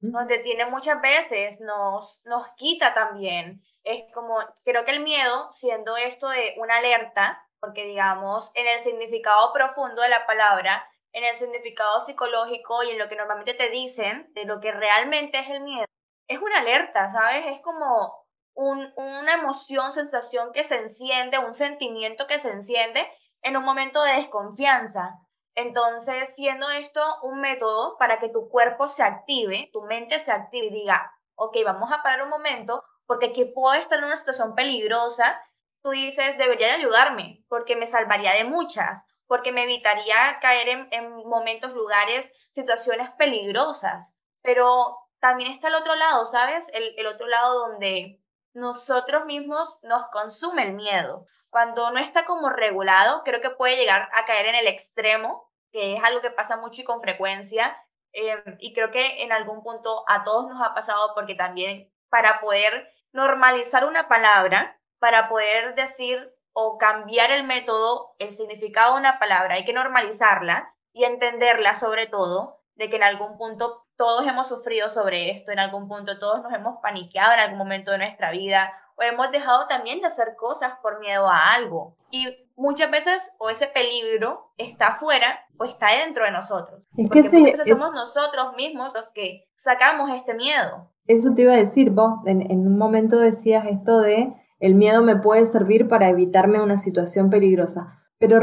Nos 0.00 0.28
detiene 0.28 0.66
muchas 0.66 1.02
veces, 1.02 1.60
nos, 1.60 2.22
nos 2.24 2.46
quita 2.56 2.94
también. 2.94 3.60
Es 3.82 4.04
como, 4.14 4.38
creo 4.64 4.84
que 4.84 4.92
el 4.92 5.02
miedo, 5.02 5.50
siendo 5.50 5.96
esto 5.96 6.28
de 6.28 6.54
una 6.60 6.76
alerta, 6.76 7.42
porque 7.58 7.84
digamos, 7.84 8.52
en 8.54 8.68
el 8.68 8.78
significado 8.78 9.52
profundo 9.52 10.02
de 10.02 10.08
la 10.08 10.24
palabra, 10.24 10.84
en 11.14 11.24
el 11.24 11.36
significado 11.36 12.00
psicológico 12.00 12.82
y 12.82 12.90
en 12.90 12.98
lo 12.98 13.08
que 13.08 13.16
normalmente 13.16 13.54
te 13.54 13.70
dicen 13.70 14.30
de 14.34 14.44
lo 14.44 14.60
que 14.60 14.72
realmente 14.72 15.38
es 15.38 15.48
el 15.48 15.62
miedo, 15.62 15.86
es 16.28 16.40
una 16.40 16.58
alerta, 16.58 17.08
¿sabes? 17.08 17.46
Es 17.46 17.60
como 17.62 18.26
una 18.54 19.34
emoción, 19.34 19.92
sensación 19.92 20.52
que 20.52 20.64
se 20.64 20.76
enciende, 20.76 21.38
un 21.38 21.54
sentimiento 21.54 22.26
que 22.26 22.38
se 22.38 22.50
enciende 22.50 23.08
en 23.42 23.56
un 23.56 23.64
momento 23.64 24.02
de 24.02 24.14
desconfianza. 24.14 25.20
Entonces, 25.56 26.34
siendo 26.34 26.68
esto 26.70 27.00
un 27.22 27.40
método 27.40 27.96
para 27.98 28.18
que 28.18 28.28
tu 28.28 28.48
cuerpo 28.48 28.88
se 28.88 29.02
active, 29.04 29.70
tu 29.72 29.82
mente 29.82 30.18
se 30.18 30.32
active 30.32 30.66
y 30.66 30.70
diga, 30.70 31.12
ok, 31.36 31.58
vamos 31.64 31.90
a 31.92 32.02
parar 32.02 32.22
un 32.22 32.30
momento, 32.30 32.84
porque 33.06 33.26
aquí 33.26 33.44
puedo 33.44 33.74
estar 33.74 33.98
en 33.98 34.06
una 34.06 34.16
situación 34.16 34.54
peligrosa, 34.54 35.40
tú 35.82 35.90
dices, 35.90 36.38
debería 36.38 36.68
de 36.68 36.74
ayudarme, 36.74 37.44
porque 37.48 37.76
me 37.76 37.86
salvaría 37.86 38.32
de 38.34 38.44
muchas, 38.44 39.06
porque 39.34 39.50
me 39.50 39.64
evitaría 39.64 40.38
caer 40.40 40.68
en, 40.68 40.88
en 40.92 41.12
momentos, 41.26 41.72
lugares, 41.72 42.32
situaciones 42.52 43.10
peligrosas. 43.18 44.14
Pero 44.42 44.96
también 45.18 45.50
está 45.50 45.66
el 45.66 45.74
otro 45.74 45.96
lado, 45.96 46.24
¿sabes? 46.24 46.70
El, 46.72 46.94
el 46.96 47.08
otro 47.08 47.26
lado 47.26 47.66
donde 47.66 48.22
nosotros 48.52 49.24
mismos 49.24 49.80
nos 49.82 50.06
consume 50.12 50.68
el 50.68 50.74
miedo. 50.74 51.26
Cuando 51.50 51.90
no 51.90 51.98
está 51.98 52.24
como 52.24 52.48
regulado, 52.48 53.22
creo 53.24 53.40
que 53.40 53.50
puede 53.50 53.74
llegar 53.74 54.08
a 54.12 54.24
caer 54.24 54.46
en 54.46 54.54
el 54.54 54.68
extremo, 54.68 55.50
que 55.72 55.94
es 55.94 56.04
algo 56.04 56.20
que 56.20 56.30
pasa 56.30 56.56
mucho 56.56 56.82
y 56.82 56.84
con 56.84 57.00
frecuencia. 57.00 57.76
Em, 58.12 58.40
y 58.60 58.72
creo 58.72 58.92
que 58.92 59.24
en 59.24 59.32
algún 59.32 59.64
punto 59.64 60.04
a 60.06 60.22
todos 60.22 60.48
nos 60.48 60.62
ha 60.62 60.74
pasado 60.74 61.10
porque 61.16 61.34
también 61.34 61.92
para 62.08 62.40
poder 62.40 62.88
normalizar 63.10 63.84
una 63.84 64.06
palabra, 64.06 64.80
para 65.00 65.28
poder 65.28 65.74
decir 65.74 66.32
o 66.54 66.78
cambiar 66.78 67.30
el 67.30 67.44
método, 67.44 68.14
el 68.18 68.32
significado 68.32 68.94
de 68.94 69.00
una 69.00 69.18
palabra, 69.18 69.56
hay 69.56 69.64
que 69.64 69.72
normalizarla 69.72 70.74
y 70.92 71.04
entenderla 71.04 71.74
sobre 71.74 72.06
todo, 72.06 72.60
de 72.76 72.88
que 72.88 72.96
en 72.96 73.02
algún 73.02 73.36
punto 73.36 73.84
todos 73.96 74.26
hemos 74.26 74.48
sufrido 74.48 74.88
sobre 74.88 75.30
esto 75.30 75.52
en 75.52 75.58
algún 75.58 75.88
punto, 75.88 76.18
todos 76.18 76.42
nos 76.42 76.52
hemos 76.52 76.78
paniqueado 76.80 77.32
en 77.34 77.40
algún 77.40 77.58
momento 77.58 77.90
de 77.90 77.98
nuestra 77.98 78.30
vida 78.30 78.72
o 78.96 79.02
hemos 79.02 79.30
dejado 79.32 79.66
también 79.66 80.00
de 80.00 80.06
hacer 80.06 80.36
cosas 80.36 80.74
por 80.80 81.00
miedo 81.00 81.26
a 81.26 81.54
algo. 81.54 81.96
Y 82.10 82.26
muchas 82.56 82.90
veces 82.90 83.34
o 83.38 83.50
ese 83.50 83.66
peligro 83.66 84.52
está 84.56 84.88
afuera 84.88 85.40
o 85.58 85.64
está 85.64 85.88
dentro 86.04 86.24
de 86.24 86.30
nosotros. 86.30 86.88
Es 86.96 87.08
Porque 87.08 87.22
muchas 87.22 87.58
veces 87.58 87.68
somos 87.68 87.92
nosotros 87.92 88.54
mismos 88.56 88.94
los 88.94 89.10
que 89.10 89.48
sacamos 89.56 90.10
este 90.10 90.34
miedo. 90.34 90.92
Eso 91.06 91.34
te 91.34 91.42
iba 91.42 91.52
a 91.52 91.56
decir, 91.56 91.90
vos 91.90 92.20
en, 92.26 92.48
en 92.50 92.66
un 92.66 92.78
momento 92.78 93.18
decías 93.18 93.66
esto 93.66 94.00
de 94.00 94.32
el 94.64 94.74
miedo 94.74 95.02
me 95.02 95.16
puede 95.16 95.44
servir 95.46 95.88
para 95.88 96.08
evitarme 96.08 96.62
una 96.62 96.76
situación 96.76 97.30
peligrosa 97.30 98.00
pero 98.16 98.38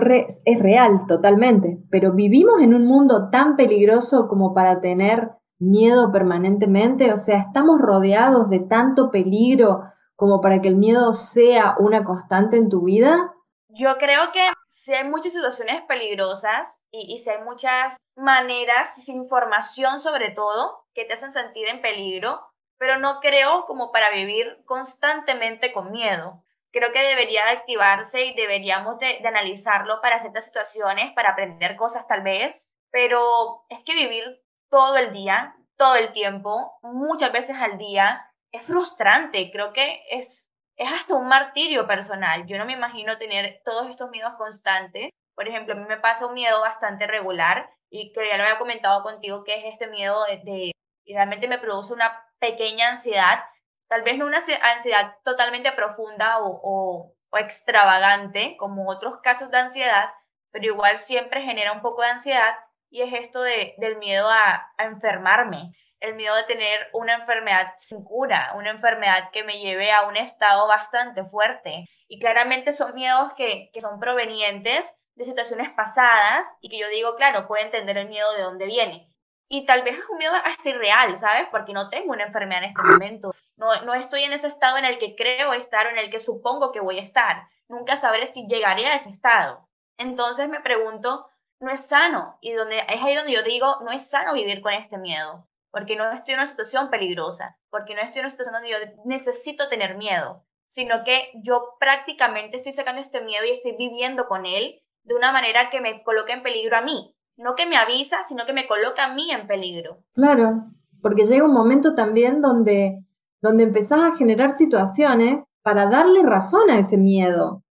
es 0.46 0.60
real 0.60 1.06
totalmente. 1.08 1.80
Pero 1.90 2.12
vivimos 2.12 2.62
en 2.62 2.76
un 2.76 2.86
mundo 2.86 3.30
tan 3.32 3.56
peligroso 3.56 4.28
como 4.28 4.54
para 4.54 4.80
tener 4.80 5.32
miedo 5.62 6.12
permanentemente? 6.12 7.14
O 7.14 7.18
sea, 7.18 7.38
¿estamos 7.38 7.80
rodeados 7.80 8.50
de 8.50 8.60
tanto 8.60 9.12
peligro 9.12 9.84
como 10.16 10.42
para 10.42 10.60
que 10.62 10.68
el 10.68 10.76
miedo 10.76 11.14
sea 11.14 11.76
una 11.80 12.04
constante 12.04 12.58
en 12.58 12.70
tu 12.70 12.84
vida? 12.84 13.34
Yo 13.70 13.96
creo 13.98 14.32
que 14.34 14.46
si 14.68 14.94
hay 14.94 15.08
muchas 15.08 15.32
situaciones 15.32 15.82
peligrosas 15.88 16.84
y, 16.92 17.18
si 17.20 17.30
hay 17.30 17.42
muchas 17.44 17.96
maneras, 18.18 19.08
información 19.08 20.00
sobre 20.00 20.32
todo, 20.32 20.86
que 20.94 21.06
te 21.06 21.14
hacen 21.14 21.32
sentir 21.32 21.68
en 21.70 21.82
peligro, 21.82 22.42
pero 22.82 22.98
no 22.98 23.20
creo 23.20 23.66
como 23.68 23.92
para 23.92 24.10
vivir 24.10 24.64
constantemente 24.66 25.72
con 25.72 25.92
miedo. 25.92 26.44
Creo 26.72 26.92
que 26.92 27.04
debería 27.04 27.48
activarse 27.52 28.26
y 28.26 28.34
deberíamos 28.34 28.98
de, 28.98 29.22
analizarlo 29.24 30.02
para 30.02 30.20
ciertas 30.20 30.46
situaciones, 30.46 31.14
para 31.14 31.30
aprender 31.30 31.76
cosas 31.76 32.08
tal 32.08 32.24
vez, 32.24 32.76
pero 32.90 33.68
es 33.70 33.84
que 33.86 33.94
vivir 33.94 34.24
todo 34.68 34.98
el 34.98 35.12
día, 35.12 35.56
todo 35.78 35.94
el 35.96 36.12
tiempo, 36.12 36.80
muchas 36.82 37.32
veces 37.32 37.56
al 37.60 37.78
día, 37.78 38.34
es 38.52 38.66
frustrante. 38.66 39.52
Creo 39.52 39.74
que 39.74 40.02
es, 40.10 40.52
es 40.76 40.92
hasta 40.92 41.14
un 41.14 41.28
martirio 41.28 41.86
personal. 41.86 42.48
Yo 42.48 42.58
no 42.58 42.66
me 42.66 42.74
imagino 42.74 43.20
tener 43.20 43.62
todos 43.64 43.92
estos 43.92 44.10
miedos 44.10 44.34
constantes. 44.40 45.12
Por 45.36 45.48
ejemplo, 45.48 45.76
a 45.76 45.78
mí 45.78 45.86
me 45.88 45.98
pasa 45.98 46.26
un 46.26 46.34
miedo 46.34 46.60
bastante 46.62 47.06
regular 47.06 47.70
y 47.92 48.12
que 48.12 48.28
ya 48.28 48.38
lo 48.38 48.44
había 48.44 48.58
comentado 48.58 49.04
contigo, 49.04 49.44
que 49.44 49.54
es 49.54 49.66
este 49.72 49.86
miedo 49.86 50.18
de, 50.44 50.72
realmente 51.14 51.48
me 51.48 51.60
produce 51.60 51.94
una 51.94 52.12
pequeña 52.40 52.90
ansiedad, 52.90 53.40
tal 53.88 54.04
vez 54.04 54.18
no 54.18 54.26
una 54.26 54.40
ansiedad 54.64 55.18
totalmente 55.24 55.72
profunda 55.72 56.38
o, 56.42 57.14
extravagante, 57.34 58.58
como 58.58 58.90
otros 58.90 59.20
casos 59.24 59.50
de 59.52 59.58
ansiedad, 59.58 60.10
pero 60.52 60.66
igual 60.66 61.00
siempre 61.00 61.44
genera 61.44 61.72
un 61.72 61.82
poco 61.82 62.02
de 62.02 62.10
ansiedad 62.10 62.56
y 62.90 63.02
es 63.02 63.14
esto 63.14 63.42
de, 63.42 63.74
del 63.78 63.98
miedo 64.00 64.30
a, 64.30 64.74
a 64.78 64.84
enfermarme, 64.84 65.72
el 66.02 66.16
miedo 66.16 66.36
de 66.36 66.44
tener 66.44 66.90
una 66.94 67.14
enfermedad 67.14 67.74
sin 67.78 68.04
cura, 68.04 68.52
una 68.56 68.72
enfermedad 68.72 69.30
que 69.32 69.44
me 69.44 69.60
lleve 69.60 69.92
a 69.92 70.08
un 70.08 70.18
estado 70.18 70.68
bastante 70.68 71.24
fuerte. 71.24 71.86
Y 72.08 72.20
claramente 72.20 72.74
son 72.74 72.94
miedos 72.96 73.32
que, 73.34 73.70
que 73.72 73.80
son 73.80 74.00
provenientes 74.00 75.02
de 75.16 75.24
situaciones 75.24 75.70
pasadas 75.70 76.48
y 76.60 76.70
que 76.70 76.80
yo 76.80 76.90
digo, 76.90 77.16
claro, 77.16 77.48
puedo 77.48 77.64
entender 77.64 77.98
el 77.98 78.10
miedo 78.10 78.28
de 78.36 78.42
dónde 78.42 78.66
viene. 78.66 79.08
Y 79.54 79.66
tal 79.66 79.84
vez 79.84 80.00
es 80.00 80.06
un 80.08 80.18
miedo 80.18 80.34
hasta 80.46 80.70
irreal, 80.70 81.18
¿sabes? 81.18 81.46
Porque 81.52 81.74
no 81.74 81.90
tengo 81.90 82.14
una 82.14 82.24
enfermedad 82.24 82.64
en 82.64 82.70
este 82.70 82.84
momento. 82.84 83.36
No, 83.58 83.82
no 83.82 83.94
estoy 83.94 84.24
en 84.24 84.32
ese 84.32 84.48
estado 84.48 84.78
en 84.78 84.86
el 84.86 84.98
que 84.98 85.14
creo 85.14 85.52
estar 85.52 85.88
o 85.88 85.90
en 85.90 85.98
el 85.98 86.10
que 86.10 86.22
supongo 86.22 86.72
que 86.72 86.80
voy 86.80 87.00
a 87.00 87.04
estar. 87.04 87.50
Nunca 87.68 87.98
sabré 87.98 88.28
si 88.28 88.48
llegaré 88.48 88.88
a 88.88 88.96
ese 88.96 89.10
estado. 89.10 89.68
Entonces 89.98 90.48
me 90.48 90.62
pregunto, 90.62 91.30
no 91.60 91.70
es 91.70 91.86
sano. 91.86 92.38
Y 92.40 92.54
donde, 92.54 92.78
es 92.78 93.04
ahí 93.04 93.14
donde 93.14 93.34
yo 93.34 93.44
digo, 93.44 93.76
no 93.84 93.92
es 93.92 94.10
sano 94.10 94.32
vivir 94.32 94.62
con 94.62 94.72
este 94.72 94.98
miedo. 94.98 95.50
Porque 95.70 95.98
no 95.98 96.10
estoy 96.14 96.36
en 96.36 96.40
una 96.40 96.48
situación 96.48 96.90
peligrosa. 96.90 97.60
Porque 97.70 97.94
no 97.94 98.00
estoy 98.00 98.20
en 98.20 98.28
una 98.28 98.30
situación 98.30 98.54
donde 98.54 98.70
yo 98.70 98.78
necesito 99.04 99.68
tener 99.68 99.98
miedo. 99.98 100.46
Sino 100.68 101.04
que 101.04 101.30
yo 101.34 101.76
prácticamente 101.78 102.56
estoy 102.56 102.72
sacando 102.72 103.02
este 103.02 103.20
miedo 103.20 103.44
y 103.44 103.52
estoy 103.52 103.74
viviendo 103.74 104.30
con 104.30 104.46
él 104.46 104.82
de 105.04 105.14
una 105.14 105.34
manera 105.34 105.70
que 105.70 105.82
me 105.82 106.04
coloque 106.04 106.32
en 106.32 106.42
peligro 106.42 106.78
a 106.78 106.82
mí 106.82 107.18
no 107.38 107.56
que 107.56 107.66
me 107.66 107.78
avisa, 107.78 108.24
sino 108.24 108.46
que 108.46 108.54
me 108.54 108.68
coloca 108.68 109.06
a 109.06 109.14
mí 109.14 109.32
en 109.32 109.48
peligro. 109.48 109.98
Claro, 110.14 110.64
porque 111.02 111.26
llega 111.26 111.46
un 111.46 111.54
momento 111.54 111.96
también 111.96 112.42
donde, 112.42 113.04
donde 113.42 113.64
empezás 113.64 114.00
a 114.02 114.16
generar 114.16 114.54
situaciones 114.54 115.44
para 115.64 115.88
darle 115.88 116.24
razón 116.24 116.70
a 116.70 116.80
ese 116.80 116.98
miedo. 116.98 117.64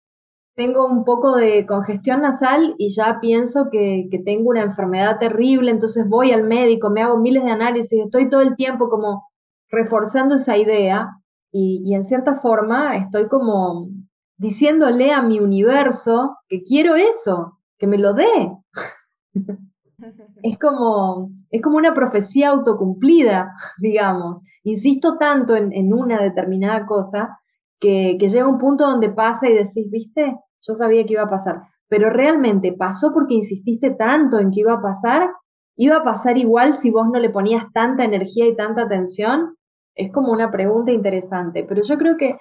Tengo 0.56 0.84
un 0.84 1.04
poco 1.04 1.36
de 1.36 1.64
congestión 1.66 2.22
nasal 2.22 2.74
y 2.76 2.92
ya 2.94 3.18
pienso 3.20 3.68
que, 3.70 4.08
que 4.10 4.18
tengo 4.18 4.50
una 4.50 4.62
enfermedad 4.62 5.18
terrible, 5.18 5.70
entonces 5.70 6.06
voy 6.08 6.32
al 6.32 6.44
médico, 6.44 6.90
me 6.90 7.02
hago 7.02 7.18
miles 7.18 7.44
de 7.44 7.50
análisis, 7.50 8.04
estoy 8.04 8.28
todo 8.28 8.42
el 8.42 8.56
tiempo 8.56 8.88
como 8.88 9.28
reforzando 9.70 10.34
esa 10.34 10.56
idea 10.56 11.08
y, 11.52 11.82
y 11.84 11.94
en 11.94 12.04
cierta 12.04 12.34
forma 12.34 12.96
estoy 12.96 13.28
como 13.28 13.88
diciéndole 14.36 15.12
a 15.12 15.22
mi 15.22 15.38
universo 15.38 16.36
que 16.48 16.62
quiero 16.62 16.96
eso, 16.96 17.58
que 17.78 17.86
me 17.86 17.98
lo 17.98 18.12
dé. 18.12 18.50
es 20.42 20.58
como, 20.58 21.30
es 21.50 21.62
como 21.62 21.76
una 21.76 21.94
profecía 21.94 22.50
autocumplida, 22.50 23.52
digamos. 23.78 24.40
Insisto 24.62 25.18
tanto 25.18 25.56
en, 25.56 25.92
una 25.92 26.20
determinada 26.20 26.86
cosa 26.86 27.38
que, 27.78 28.16
que, 28.18 28.28
llega 28.28 28.48
un 28.48 28.58
punto 28.58 28.84
donde 28.84 29.10
pasa 29.10 29.48
y 29.48 29.54
decís, 29.54 29.90
viste, 29.90 30.36
yo 30.60 30.74
sabía 30.74 31.04
que 31.04 31.14
iba 31.14 31.22
a 31.22 31.30
pasar. 31.30 31.62
Pero 31.88 32.10
realmente 32.10 32.72
pasó 32.72 33.12
porque 33.12 33.34
insististe 33.34 33.90
tanto 33.90 34.38
en 34.38 34.50
que 34.50 34.60
iba 34.60 34.74
a 34.74 34.82
pasar, 34.82 35.30
iba 35.76 35.96
a 35.96 36.02
pasar 36.02 36.38
igual 36.38 36.74
si 36.74 36.90
vos 36.90 37.06
no 37.12 37.18
le 37.18 37.30
ponías 37.30 37.64
tanta 37.72 38.04
energía 38.04 38.46
y 38.46 38.56
tanta 38.56 38.82
atención. 38.82 39.56
Es 39.94 40.12
como 40.12 40.32
una 40.32 40.50
pregunta 40.50 40.92
interesante, 40.92 41.64
pero 41.64 41.82
yo 41.82 41.98
creo 41.98 42.16
que 42.16 42.36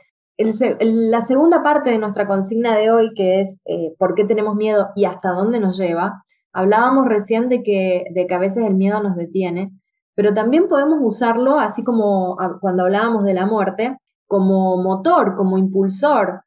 la 0.79 1.21
segunda 1.21 1.61
parte 1.63 1.89
de 1.89 1.99
nuestra 1.99 2.25
consigna 2.25 2.75
de 2.77 2.91
hoy, 2.91 3.13
que 3.13 3.41
es 3.41 3.61
eh, 3.65 3.93
por 3.97 4.15
qué 4.15 4.23
tenemos 4.23 4.55
miedo 4.55 4.89
y 4.95 5.05
hasta 5.05 5.31
dónde 5.31 5.59
nos 5.59 5.77
lleva, 5.77 6.23
Hablábamos 6.53 7.05
recién 7.07 7.49
de 7.49 7.63
que, 7.63 8.05
de 8.13 8.27
que 8.27 8.33
a 8.33 8.39
veces 8.39 8.65
el 8.65 8.75
miedo 8.75 9.01
nos 9.01 9.15
detiene, 9.15 9.71
pero 10.15 10.33
también 10.33 10.67
podemos 10.67 10.99
usarlo, 11.01 11.59
así 11.59 11.83
como 11.83 12.37
cuando 12.59 12.83
hablábamos 12.83 13.23
de 13.23 13.33
la 13.33 13.45
muerte, 13.45 13.97
como 14.27 14.81
motor, 14.81 15.35
como 15.35 15.57
impulsor. 15.57 16.43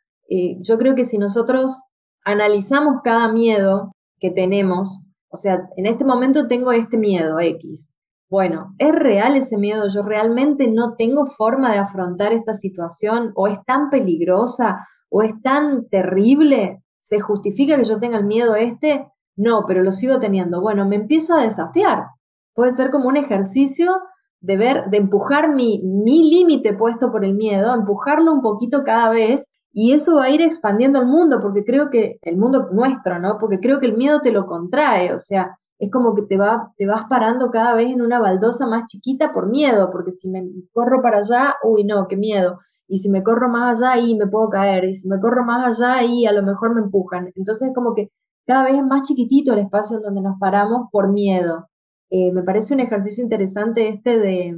Yo 0.60 0.78
creo 0.78 0.94
que 0.94 1.04
si 1.04 1.18
nosotros 1.18 1.80
analizamos 2.24 3.00
cada 3.02 3.32
miedo 3.32 3.94
que 4.18 4.30
tenemos, 4.30 5.02
o 5.28 5.36
sea, 5.36 5.68
en 5.76 5.86
este 5.86 6.04
momento 6.04 6.48
tengo 6.48 6.72
este 6.72 6.98
miedo 6.98 7.40
X. 7.40 7.94
Bueno, 8.28 8.74
¿es 8.78 8.94
real 8.94 9.36
ese 9.36 9.58
miedo? 9.58 9.88
¿Yo 9.88 10.02
realmente 10.02 10.68
no 10.68 10.94
tengo 10.94 11.26
forma 11.26 11.72
de 11.72 11.78
afrontar 11.78 12.32
esta 12.32 12.54
situación? 12.54 13.32
¿O 13.34 13.46
es 13.46 13.62
tan 13.64 13.90
peligrosa? 13.90 14.86
¿O 15.10 15.22
es 15.22 15.32
tan 15.42 15.88
terrible? 15.88 16.82
¿Se 16.98 17.20
justifica 17.20 17.76
que 17.76 17.84
yo 17.84 18.00
tenga 18.00 18.18
el 18.18 18.24
miedo 18.24 18.54
este? 18.54 19.06
No, 19.36 19.64
pero 19.66 19.82
lo 19.82 19.92
sigo 19.92 20.20
teniendo. 20.20 20.60
Bueno, 20.60 20.86
me 20.86 20.96
empiezo 20.96 21.34
a 21.34 21.42
desafiar. 21.42 22.06
Puede 22.54 22.72
ser 22.72 22.90
como 22.90 23.08
un 23.08 23.16
ejercicio 23.16 24.00
de 24.40 24.56
ver, 24.56 24.90
de 24.90 24.98
empujar 24.98 25.54
mi, 25.54 25.80
mi 25.82 26.30
límite 26.30 26.74
puesto 26.74 27.10
por 27.10 27.24
el 27.24 27.34
miedo, 27.34 27.74
empujarlo 27.74 28.32
un 28.32 28.42
poquito 28.42 28.82
cada 28.84 29.10
vez 29.10 29.46
y 29.72 29.92
eso 29.92 30.16
va 30.16 30.24
a 30.24 30.30
ir 30.30 30.42
expandiendo 30.42 30.98
el 31.00 31.06
mundo, 31.06 31.40
porque 31.40 31.64
creo 31.64 31.88
que 31.90 32.18
el 32.22 32.36
mundo 32.36 32.68
nuestro, 32.72 33.18
¿no? 33.18 33.38
Porque 33.38 33.58
creo 33.60 33.80
que 33.80 33.86
el 33.86 33.96
miedo 33.96 34.20
te 34.20 34.30
lo 34.32 34.46
contrae, 34.46 35.14
o 35.14 35.18
sea, 35.18 35.56
es 35.78 35.90
como 35.90 36.14
que 36.14 36.22
te, 36.22 36.36
va, 36.36 36.72
te 36.76 36.86
vas 36.86 37.04
parando 37.08 37.50
cada 37.50 37.74
vez 37.74 37.90
en 37.90 38.02
una 38.02 38.20
baldosa 38.20 38.66
más 38.66 38.86
chiquita 38.86 39.32
por 39.32 39.48
miedo, 39.48 39.90
porque 39.90 40.10
si 40.10 40.28
me 40.28 40.44
corro 40.72 41.02
para 41.02 41.18
allá, 41.18 41.56
uy, 41.64 41.84
no, 41.84 42.06
qué 42.06 42.16
miedo. 42.16 42.58
Y 42.86 42.98
si 42.98 43.08
me 43.10 43.22
corro 43.22 43.48
más 43.48 43.78
allá, 43.80 43.92
ahí 43.92 44.14
me 44.16 44.26
puedo 44.26 44.48
caer. 44.50 44.84
Y 44.84 44.94
si 44.94 45.08
me 45.08 45.18
corro 45.20 45.44
más 45.44 45.80
allá, 45.80 45.94
ahí 45.94 46.26
a 46.26 46.32
lo 46.32 46.42
mejor 46.42 46.74
me 46.74 46.82
empujan. 46.82 47.32
Entonces, 47.34 47.68
es 47.68 47.74
como 47.74 47.94
que 47.94 48.10
cada 48.46 48.64
vez 48.64 48.74
es 48.74 48.84
más 48.84 49.02
chiquitito 49.02 49.52
el 49.52 49.60
espacio 49.60 49.96
en 49.96 50.02
donde 50.02 50.22
nos 50.22 50.38
paramos 50.38 50.88
por 50.90 51.12
miedo. 51.12 51.68
Eh, 52.10 52.32
me 52.32 52.42
parece 52.42 52.74
un 52.74 52.80
ejercicio 52.80 53.22
interesante 53.22 53.88
este 53.88 54.18
de 54.18 54.54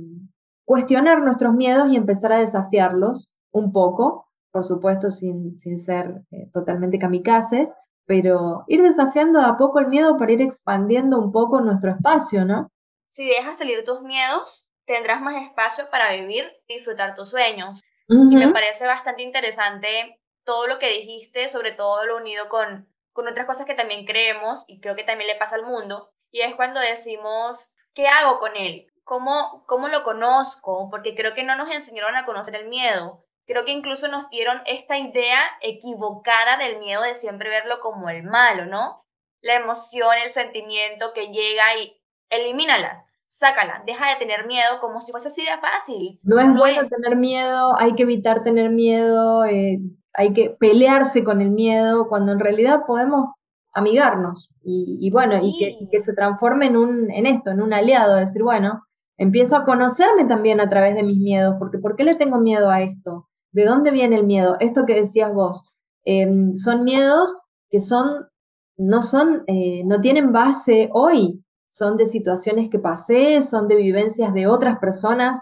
cuestionar 0.64 1.22
nuestros 1.22 1.54
miedos 1.54 1.90
y 1.90 1.96
empezar 1.96 2.32
a 2.32 2.38
desafiarlos 2.38 3.30
un 3.52 3.72
poco, 3.72 4.28
por 4.50 4.64
supuesto 4.64 5.10
sin, 5.10 5.52
sin 5.52 5.78
ser 5.78 6.22
eh, 6.30 6.48
totalmente 6.52 6.98
kamikazes, 6.98 7.72
pero 8.06 8.64
ir 8.66 8.82
desafiando 8.82 9.40
a 9.40 9.56
poco 9.56 9.78
el 9.78 9.88
miedo 9.88 10.16
para 10.16 10.32
ir 10.32 10.42
expandiendo 10.42 11.18
un 11.18 11.32
poco 11.32 11.60
nuestro 11.60 11.90
espacio, 11.90 12.44
¿no? 12.44 12.70
Si 13.08 13.26
dejas 13.26 13.58
salir 13.58 13.84
tus 13.84 14.02
miedos, 14.02 14.68
tendrás 14.86 15.20
más 15.20 15.42
espacio 15.42 15.84
para 15.90 16.10
vivir 16.16 16.44
y 16.66 16.74
disfrutar 16.74 17.14
tus 17.14 17.30
sueños. 17.30 17.80
Y 18.08 18.36
me 18.36 18.48
parece 18.48 18.84
bastante 18.86 19.22
interesante 19.22 20.20
todo 20.44 20.66
lo 20.66 20.78
que 20.78 20.90
dijiste, 20.90 21.48
sobre 21.48 21.72
todo 21.72 22.04
lo 22.04 22.18
unido 22.18 22.48
con 22.50 22.86
con 23.14 23.26
otras 23.28 23.46
cosas 23.46 23.64
que 23.64 23.74
también 23.74 24.04
creemos 24.04 24.64
y 24.66 24.80
creo 24.80 24.96
que 24.96 25.04
también 25.04 25.28
le 25.28 25.36
pasa 25.36 25.56
al 25.56 25.64
mundo, 25.64 26.10
y 26.30 26.40
es 26.40 26.54
cuando 26.56 26.80
decimos, 26.80 27.72
¿qué 27.94 28.08
hago 28.08 28.40
con 28.40 28.56
él? 28.56 28.88
¿Cómo, 29.04 29.64
¿Cómo 29.66 29.88
lo 29.88 30.02
conozco? 30.02 30.88
Porque 30.90 31.14
creo 31.14 31.32
que 31.32 31.44
no 31.44 31.56
nos 31.56 31.72
enseñaron 31.72 32.16
a 32.16 32.26
conocer 32.26 32.56
el 32.56 32.68
miedo. 32.68 33.24
Creo 33.46 33.64
que 33.64 33.70
incluso 33.70 34.08
nos 34.08 34.28
dieron 34.30 34.60
esta 34.66 34.98
idea 34.98 35.40
equivocada 35.60 36.56
del 36.56 36.78
miedo 36.78 37.02
de 37.02 37.14
siempre 37.14 37.50
verlo 37.50 37.80
como 37.80 38.08
el 38.08 38.24
malo, 38.24 38.66
¿no? 38.66 39.06
La 39.42 39.54
emoción, 39.54 40.08
el 40.24 40.30
sentimiento 40.30 41.12
que 41.14 41.28
llega 41.28 41.76
y 41.76 42.00
elimínala, 42.30 43.04
sácala, 43.28 43.82
deja 43.86 44.10
de 44.10 44.16
tener 44.16 44.46
miedo 44.46 44.80
como 44.80 45.00
si 45.00 45.12
fuese 45.12 45.28
así 45.28 45.44
de 45.44 45.58
fácil. 45.60 46.18
No 46.22 46.40
es 46.40 46.52
bueno 46.52 46.82
tener 46.88 47.16
miedo, 47.16 47.76
hay 47.78 47.94
que 47.94 48.02
evitar 48.02 48.42
tener 48.42 48.70
miedo, 48.70 49.44
eh, 49.44 49.78
hay 50.14 50.32
que 50.32 50.56
pelearse 50.58 51.24
con 51.24 51.40
el 51.40 51.50
miedo, 51.50 52.08
cuando 52.08 52.32
en 52.32 52.40
realidad 52.40 52.84
podemos 52.86 53.30
amigarnos 53.72 54.50
y, 54.62 55.10
bueno, 55.10 55.40
y, 55.42 55.88
que, 55.90 56.00
se 56.00 56.14
transforme 56.14 56.66
en, 56.66 56.76
un, 56.76 57.10
en 57.10 57.26
esto, 57.26 57.50
en 57.50 57.60
un 57.60 57.74
aliado, 57.74 58.14
decir, 58.14 58.42
bueno, 58.42 58.84
empiezo 59.18 59.56
a 59.56 59.64
conocerme 59.64 60.24
también 60.24 60.60
a 60.60 60.70
través 60.70 60.94
de 60.94 61.02
mis 61.02 61.18
miedos, 61.18 61.56
porque 61.58 61.78
¿por 61.78 61.96
qué 61.96 62.04
le 62.04 62.14
tengo 62.14 62.38
miedo 62.38 62.70
a 62.70 62.82
esto? 62.82 63.28
¿De 63.50 63.64
dónde 63.64 63.90
viene 63.90 64.16
el 64.16 64.24
miedo? 64.24 64.56
Esto 64.60 64.86
que 64.86 64.94
decías 64.94 65.34
vos, 65.34 65.64
em, 66.04 66.54
son 66.54 66.84
miedos 66.84 67.34
que 67.68 67.80
son, 67.80 68.28
no 68.76 69.02
son, 69.02 69.42
eh, 69.48 69.82
no 69.84 70.00
tienen 70.00 70.32
base 70.32 70.88
hoy, 70.92 71.44
son 71.66 71.96
de 71.96 72.06
situaciones 72.06 72.70
que 72.70 72.78
pasé, 72.78 73.42
son 73.42 73.66
de 73.66 73.74
vivencias 73.74 74.32
de 74.32 74.46
otras 74.46 74.78
personas, 74.78 75.40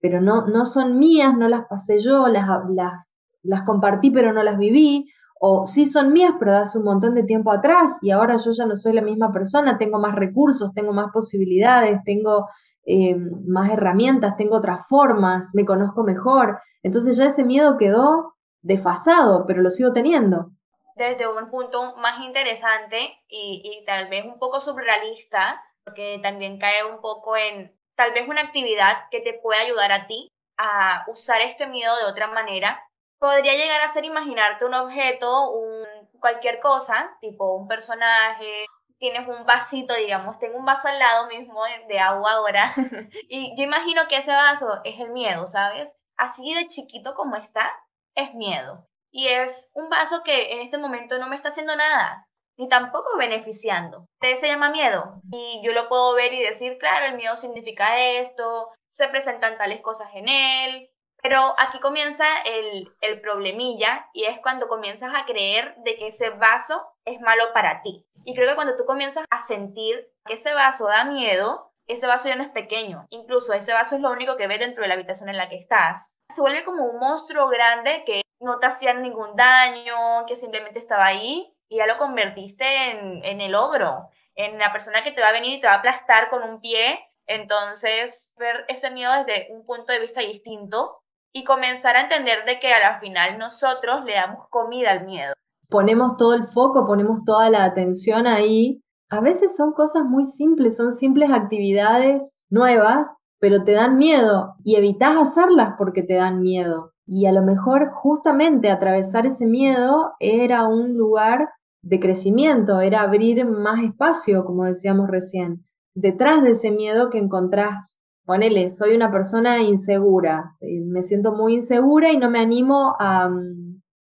pero 0.00 0.20
no, 0.20 0.46
no 0.48 0.66
son 0.66 0.98
mías, 0.98 1.36
no 1.36 1.48
las 1.48 1.66
pasé 1.66 2.00
yo, 2.00 2.26
las, 2.26 2.48
las 2.70 3.12
las 3.42 3.62
compartí 3.62 4.10
pero 4.10 4.32
no 4.32 4.42
las 4.42 4.58
viví, 4.58 5.06
o 5.40 5.66
sí 5.66 5.86
son 5.86 6.12
mías 6.12 6.32
pero 6.38 6.54
hace 6.54 6.78
un 6.78 6.84
montón 6.84 7.14
de 7.14 7.22
tiempo 7.22 7.52
atrás 7.52 7.98
y 8.02 8.10
ahora 8.10 8.36
yo 8.36 8.50
ya 8.52 8.66
no 8.66 8.76
soy 8.76 8.92
la 8.92 9.02
misma 9.02 9.32
persona, 9.32 9.78
tengo 9.78 9.98
más 9.98 10.14
recursos, 10.14 10.72
tengo 10.74 10.92
más 10.92 11.12
posibilidades, 11.12 12.02
tengo 12.04 12.48
eh, 12.84 13.14
más 13.46 13.70
herramientas, 13.70 14.36
tengo 14.36 14.56
otras 14.56 14.86
formas, 14.88 15.50
me 15.52 15.64
conozco 15.66 16.02
mejor. 16.04 16.58
Entonces 16.82 17.16
ya 17.16 17.26
ese 17.26 17.44
miedo 17.44 17.76
quedó 17.76 18.34
desfasado, 18.62 19.44
pero 19.46 19.62
lo 19.62 19.70
sigo 19.70 19.92
teniendo. 19.92 20.52
Desde 20.96 21.28
un 21.28 21.50
punto 21.50 21.94
más 21.96 22.20
interesante 22.24 22.96
y, 23.28 23.62
y 23.62 23.84
tal 23.84 24.08
vez 24.08 24.24
un 24.24 24.38
poco 24.38 24.60
surrealista, 24.60 25.62
porque 25.84 26.18
también 26.22 26.58
cae 26.58 26.84
un 26.90 27.00
poco 27.00 27.36
en 27.36 27.78
tal 27.94 28.12
vez 28.12 28.28
una 28.28 28.40
actividad 28.40 28.94
que 29.10 29.20
te 29.20 29.38
puede 29.42 29.60
ayudar 29.60 29.92
a 29.92 30.06
ti 30.06 30.32
a 30.56 31.04
usar 31.08 31.40
este 31.42 31.66
miedo 31.66 31.92
de 31.98 32.10
otra 32.10 32.28
manera 32.28 32.87
podría 33.18 33.54
llegar 33.54 33.80
a 33.80 33.88
ser 33.88 34.04
imaginarte 34.04 34.64
un 34.64 34.74
objeto, 34.74 35.50
un, 35.50 35.84
cualquier 36.20 36.60
cosa, 36.60 37.16
tipo 37.20 37.54
un 37.54 37.68
personaje, 37.68 38.66
tienes 38.98 39.26
un 39.28 39.44
vasito, 39.44 39.94
digamos, 39.94 40.38
tengo 40.38 40.58
un 40.58 40.64
vaso 40.64 40.88
al 40.88 40.98
lado 40.98 41.26
mismo 41.28 41.62
de 41.88 41.98
agua 41.98 42.32
ahora, 42.32 42.72
y 43.28 43.54
yo 43.56 43.64
imagino 43.64 44.06
que 44.08 44.16
ese 44.16 44.32
vaso 44.32 44.80
es 44.84 45.00
el 45.00 45.10
miedo, 45.10 45.46
¿sabes? 45.46 45.96
Así 46.16 46.54
de 46.54 46.66
chiquito 46.66 47.14
como 47.14 47.36
está, 47.36 47.72
es 48.14 48.34
miedo. 48.34 48.86
Y 49.10 49.28
es 49.28 49.70
un 49.74 49.88
vaso 49.88 50.22
que 50.22 50.52
en 50.52 50.60
este 50.60 50.78
momento 50.78 51.18
no 51.18 51.28
me 51.28 51.36
está 51.36 51.48
haciendo 51.48 51.74
nada, 51.76 52.26
ni 52.58 52.68
tampoco 52.68 53.16
beneficiando. 53.16 54.06
Ustedes 54.20 54.40
se 54.40 54.48
llama 54.48 54.70
miedo 54.70 55.20
y 55.32 55.60
yo 55.64 55.72
lo 55.72 55.88
puedo 55.88 56.14
ver 56.14 56.34
y 56.34 56.42
decir, 56.42 56.76
claro, 56.78 57.06
el 57.06 57.14
miedo 57.14 57.36
significa 57.36 57.98
esto, 57.98 58.68
se 58.88 59.08
presentan 59.08 59.56
tales 59.56 59.80
cosas 59.80 60.08
en 60.14 60.28
él, 60.28 60.90
pero 61.22 61.54
aquí 61.58 61.80
comienza 61.80 62.24
el, 62.44 62.92
el 63.00 63.20
problemilla 63.20 64.08
y 64.12 64.24
es 64.24 64.38
cuando 64.40 64.68
comienzas 64.68 65.12
a 65.14 65.24
creer 65.24 65.74
de 65.78 65.96
que 65.96 66.08
ese 66.08 66.30
vaso 66.30 66.94
es 67.04 67.20
malo 67.20 67.52
para 67.52 67.82
ti. 67.82 68.06
Y 68.24 68.34
creo 68.34 68.48
que 68.48 68.54
cuando 68.54 68.76
tú 68.76 68.84
comienzas 68.84 69.24
a 69.30 69.40
sentir 69.40 70.10
que 70.24 70.34
ese 70.34 70.54
vaso 70.54 70.86
da 70.86 71.04
miedo, 71.04 71.72
ese 71.86 72.06
vaso 72.06 72.28
ya 72.28 72.36
no 72.36 72.44
es 72.44 72.50
pequeño. 72.50 73.06
Incluso 73.10 73.52
ese 73.52 73.72
vaso 73.72 73.96
es 73.96 74.02
lo 74.02 74.10
único 74.10 74.36
que 74.36 74.46
ves 74.46 74.60
dentro 74.60 74.82
de 74.82 74.88
la 74.88 74.94
habitación 74.94 75.28
en 75.28 75.38
la 75.38 75.48
que 75.48 75.56
estás. 75.56 76.14
Se 76.28 76.40
vuelve 76.40 76.64
como 76.64 76.84
un 76.84 76.98
monstruo 76.98 77.48
grande 77.48 78.04
que 78.04 78.22
no 78.40 78.58
te 78.58 78.66
hacía 78.66 78.94
ningún 78.94 79.34
daño, 79.34 80.24
que 80.26 80.36
simplemente 80.36 80.78
estaba 80.78 81.06
ahí 81.06 81.54
y 81.68 81.78
ya 81.78 81.86
lo 81.86 81.98
convertiste 81.98 82.90
en, 82.90 83.24
en 83.24 83.40
el 83.40 83.54
ogro, 83.54 84.10
en 84.34 84.58
la 84.58 84.72
persona 84.72 85.02
que 85.02 85.10
te 85.10 85.20
va 85.20 85.28
a 85.28 85.32
venir 85.32 85.58
y 85.58 85.60
te 85.60 85.66
va 85.66 85.74
a 85.74 85.78
aplastar 85.78 86.30
con 86.30 86.42
un 86.42 86.60
pie. 86.60 87.04
Entonces, 87.26 88.32
ver 88.36 88.64
ese 88.68 88.90
miedo 88.90 89.12
desde 89.12 89.48
un 89.50 89.66
punto 89.66 89.92
de 89.92 90.00
vista 90.00 90.20
distinto 90.20 91.02
y 91.38 91.44
comenzar 91.44 91.94
a 91.96 92.02
entender 92.02 92.44
de 92.46 92.58
que 92.58 92.72
a 92.72 92.80
la 92.80 92.98
final 92.98 93.38
nosotros 93.38 94.04
le 94.04 94.14
damos 94.14 94.48
comida 94.50 94.90
al 94.90 95.04
miedo. 95.04 95.32
Ponemos 95.68 96.16
todo 96.16 96.34
el 96.34 96.44
foco, 96.44 96.84
ponemos 96.84 97.20
toda 97.24 97.48
la 97.48 97.64
atención 97.64 98.26
ahí. 98.26 98.82
A 99.08 99.20
veces 99.20 99.54
son 99.56 99.72
cosas 99.72 100.04
muy 100.04 100.24
simples, 100.24 100.76
son 100.76 100.92
simples 100.92 101.30
actividades 101.30 102.32
nuevas, 102.50 103.12
pero 103.38 103.62
te 103.62 103.72
dan 103.72 103.98
miedo 103.98 104.56
y 104.64 104.76
evitas 104.76 105.16
hacerlas 105.16 105.74
porque 105.78 106.02
te 106.02 106.14
dan 106.14 106.40
miedo. 106.40 106.92
Y 107.06 107.26
a 107.26 107.32
lo 107.32 107.42
mejor 107.42 107.90
justamente 107.92 108.70
atravesar 108.70 109.26
ese 109.26 109.46
miedo 109.46 110.14
era 110.18 110.66
un 110.66 110.94
lugar 110.94 111.48
de 111.82 112.00
crecimiento, 112.00 112.80
era 112.80 113.02
abrir 113.02 113.46
más 113.46 113.84
espacio, 113.84 114.44
como 114.44 114.64
decíamos 114.64 115.08
recién, 115.08 115.64
detrás 115.94 116.42
de 116.42 116.50
ese 116.50 116.72
miedo 116.72 117.10
que 117.10 117.18
encontrás 117.18 117.97
ponele, 118.28 118.68
soy 118.68 118.94
una 118.94 119.10
persona 119.10 119.62
insegura, 119.62 120.54
eh, 120.60 120.82
me 120.84 121.00
siento 121.00 121.32
muy 121.32 121.54
insegura 121.54 122.12
y 122.12 122.18
no 122.18 122.30
me 122.30 122.38
animo 122.38 122.94
a, 123.00 123.30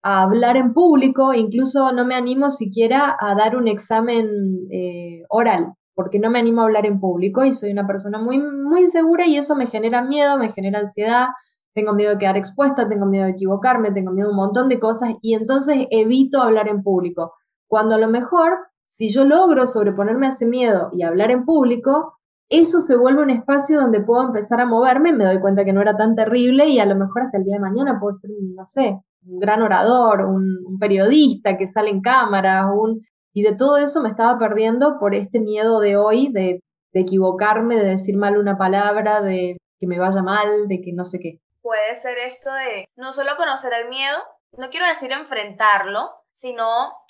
hablar 0.02 0.58
en 0.58 0.74
público, 0.74 1.32
incluso 1.32 1.92
no 1.92 2.04
me 2.04 2.14
animo 2.14 2.50
siquiera 2.50 3.16
a 3.18 3.34
dar 3.34 3.56
un 3.56 3.68
examen 3.68 4.28
eh, 4.70 5.22
oral, 5.30 5.72
porque 5.94 6.18
no 6.18 6.28
me 6.28 6.40
animo 6.40 6.60
a 6.60 6.64
hablar 6.64 6.84
en 6.84 7.00
público 7.00 7.44
y 7.44 7.54
soy 7.54 7.70
una 7.70 7.86
persona 7.86 8.18
muy, 8.18 8.38
muy 8.38 8.82
insegura 8.82 9.26
y 9.26 9.36
eso 9.38 9.56
me 9.56 9.66
genera 9.66 10.02
miedo, 10.02 10.36
me 10.36 10.52
genera 10.52 10.80
ansiedad, 10.80 11.28
tengo 11.72 11.94
miedo 11.94 12.10
de 12.10 12.18
quedar 12.18 12.36
expuesta, 12.36 12.88
tengo 12.88 13.06
miedo 13.06 13.24
de 13.24 13.30
equivocarme, 13.30 13.92
tengo 13.92 14.10
miedo 14.10 14.28
de 14.28 14.32
un 14.32 14.40
montón 14.40 14.68
de 14.68 14.78
cosas 14.78 15.14
y 15.22 15.34
entonces 15.34 15.86
evito 15.90 16.42
hablar 16.42 16.68
en 16.68 16.82
público. 16.82 17.32
Cuando 17.66 17.94
a 17.94 17.98
lo 17.98 18.10
mejor, 18.10 18.58
si 18.84 19.08
yo 19.08 19.24
logro 19.24 19.66
sobreponerme 19.66 20.26
a 20.26 20.30
ese 20.30 20.44
miedo 20.44 20.90
y 20.92 21.02
hablar 21.02 21.30
en 21.30 21.46
público, 21.46 22.18
eso 22.52 22.82
se 22.82 22.96
vuelve 22.96 23.22
un 23.22 23.30
espacio 23.30 23.80
donde 23.80 24.00
puedo 24.00 24.26
empezar 24.26 24.60
a 24.60 24.66
moverme, 24.66 25.14
me 25.14 25.24
doy 25.24 25.40
cuenta 25.40 25.64
que 25.64 25.72
no 25.72 25.80
era 25.80 25.96
tan 25.96 26.14
terrible 26.14 26.66
y 26.66 26.80
a 26.80 26.86
lo 26.86 26.94
mejor 26.94 27.22
hasta 27.22 27.38
el 27.38 27.44
día 27.44 27.54
de 27.54 27.62
mañana 27.62 27.98
puedo 27.98 28.12
ser, 28.12 28.30
no 28.54 28.66
sé, 28.66 29.00
un 29.26 29.38
gran 29.38 29.62
orador, 29.62 30.26
un, 30.26 30.78
periodista 30.78 31.56
que 31.56 31.66
sale 31.66 31.90
en 31.90 32.02
cámara, 32.02 32.66
un, 32.70 33.06
y 33.32 33.42
de 33.42 33.54
todo 33.54 33.78
eso 33.78 34.02
me 34.02 34.08
estaba 34.08 34.38
perdiendo 34.38 34.98
por 34.98 35.14
este 35.14 35.40
miedo 35.40 35.80
de 35.80 35.96
hoy, 35.96 36.30
de, 36.32 36.60
de 36.92 37.00
equivocarme, 37.00 37.76
de 37.76 37.90
decir 37.90 38.16
mal 38.16 38.36
una 38.36 38.58
palabra, 38.58 39.22
de 39.22 39.56
que 39.78 39.86
me 39.86 39.98
vaya 39.98 40.22
mal, 40.22 40.66
de 40.68 40.80
que 40.82 40.92
no 40.92 41.04
sé 41.04 41.20
qué. 41.20 41.40
Puede 41.62 41.94
ser 41.94 42.18
esto 42.18 42.52
de 42.52 42.84
no 42.96 43.12
solo 43.12 43.30
conocer 43.36 43.72
el 43.72 43.88
miedo, 43.88 44.18
no 44.58 44.68
quiero 44.70 44.86
decir 44.86 45.12
enfrentarlo, 45.12 46.10
sino 46.32 46.64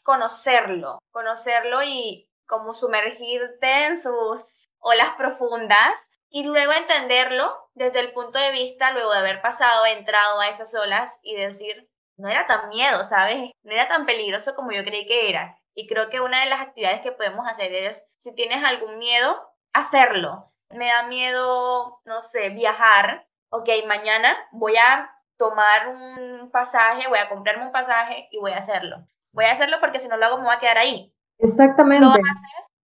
conocerlo, 0.05 0.99
conocerlo 1.11 1.83
y 1.83 2.29
como 2.53 2.75
sumergirte 2.75 3.87
en 3.87 3.99
sus 3.99 4.67
olas 4.79 5.15
profundas 5.17 6.19
y 6.29 6.45
luego 6.45 6.73
entenderlo 6.73 7.71
desde 7.73 8.01
el 8.01 8.13
punto 8.13 8.39
de 8.39 8.51
vista, 8.51 8.93
luego 8.93 9.11
de 9.11 9.21
haber 9.21 9.41
pasado, 9.41 9.87
entrado 9.87 10.39
a 10.39 10.49
esas 10.49 10.75
olas 10.75 11.19
y 11.23 11.35
decir, 11.35 11.91
no 12.19 12.29
era 12.29 12.47
tan 12.47 12.69
miedo, 12.69 13.05
¿sabes? 13.05 13.53
No 13.63 13.73
era 13.73 13.89
tan 13.89 14.05
peligroso 14.05 14.55
como 14.55 14.71
yo 14.71 14.85
creí 14.85 15.07
que 15.07 15.31
era. 15.31 15.59
Y 15.75 15.87
creo 15.87 16.11
que 16.11 16.21
una 16.21 16.41
de 16.41 16.51
las 16.51 16.61
actividades 16.61 17.01
que 17.01 17.13
podemos 17.13 17.51
hacer 17.51 17.73
es, 17.73 18.13
si 18.19 18.35
tienes 18.35 18.63
algún 18.63 18.99
miedo, 18.99 19.51
hacerlo. 19.73 20.53
Me 20.69 20.89
da 20.89 21.05
miedo, 21.05 22.03
no 22.05 22.21
sé, 22.21 22.51
viajar. 22.51 23.27
Ok, 23.49 23.71
mañana 23.87 24.37
voy 24.53 24.77
a 24.77 25.11
tomar 25.39 25.89
un 25.89 26.51
pasaje, 26.51 27.09
voy 27.09 27.19
a 27.19 27.31
comprarme 27.31 27.65
un 27.65 27.73
pasaje 27.73 28.29
y 28.31 28.39
voy 28.41 28.53
a 28.53 28.59
hacerlo. 28.59 29.07
Voy 29.31 29.47
a 29.47 29.53
hacerlo 29.53 29.79
porque 29.81 30.01
si 30.01 30.09
no 30.09 30.19
lo 30.19 30.27
hago 30.27 30.37
me 30.37 30.45
voy 30.45 30.55
a 30.55 30.59
quedar 30.59 30.77
ahí. 30.77 31.15
Exactamente. 31.43 32.21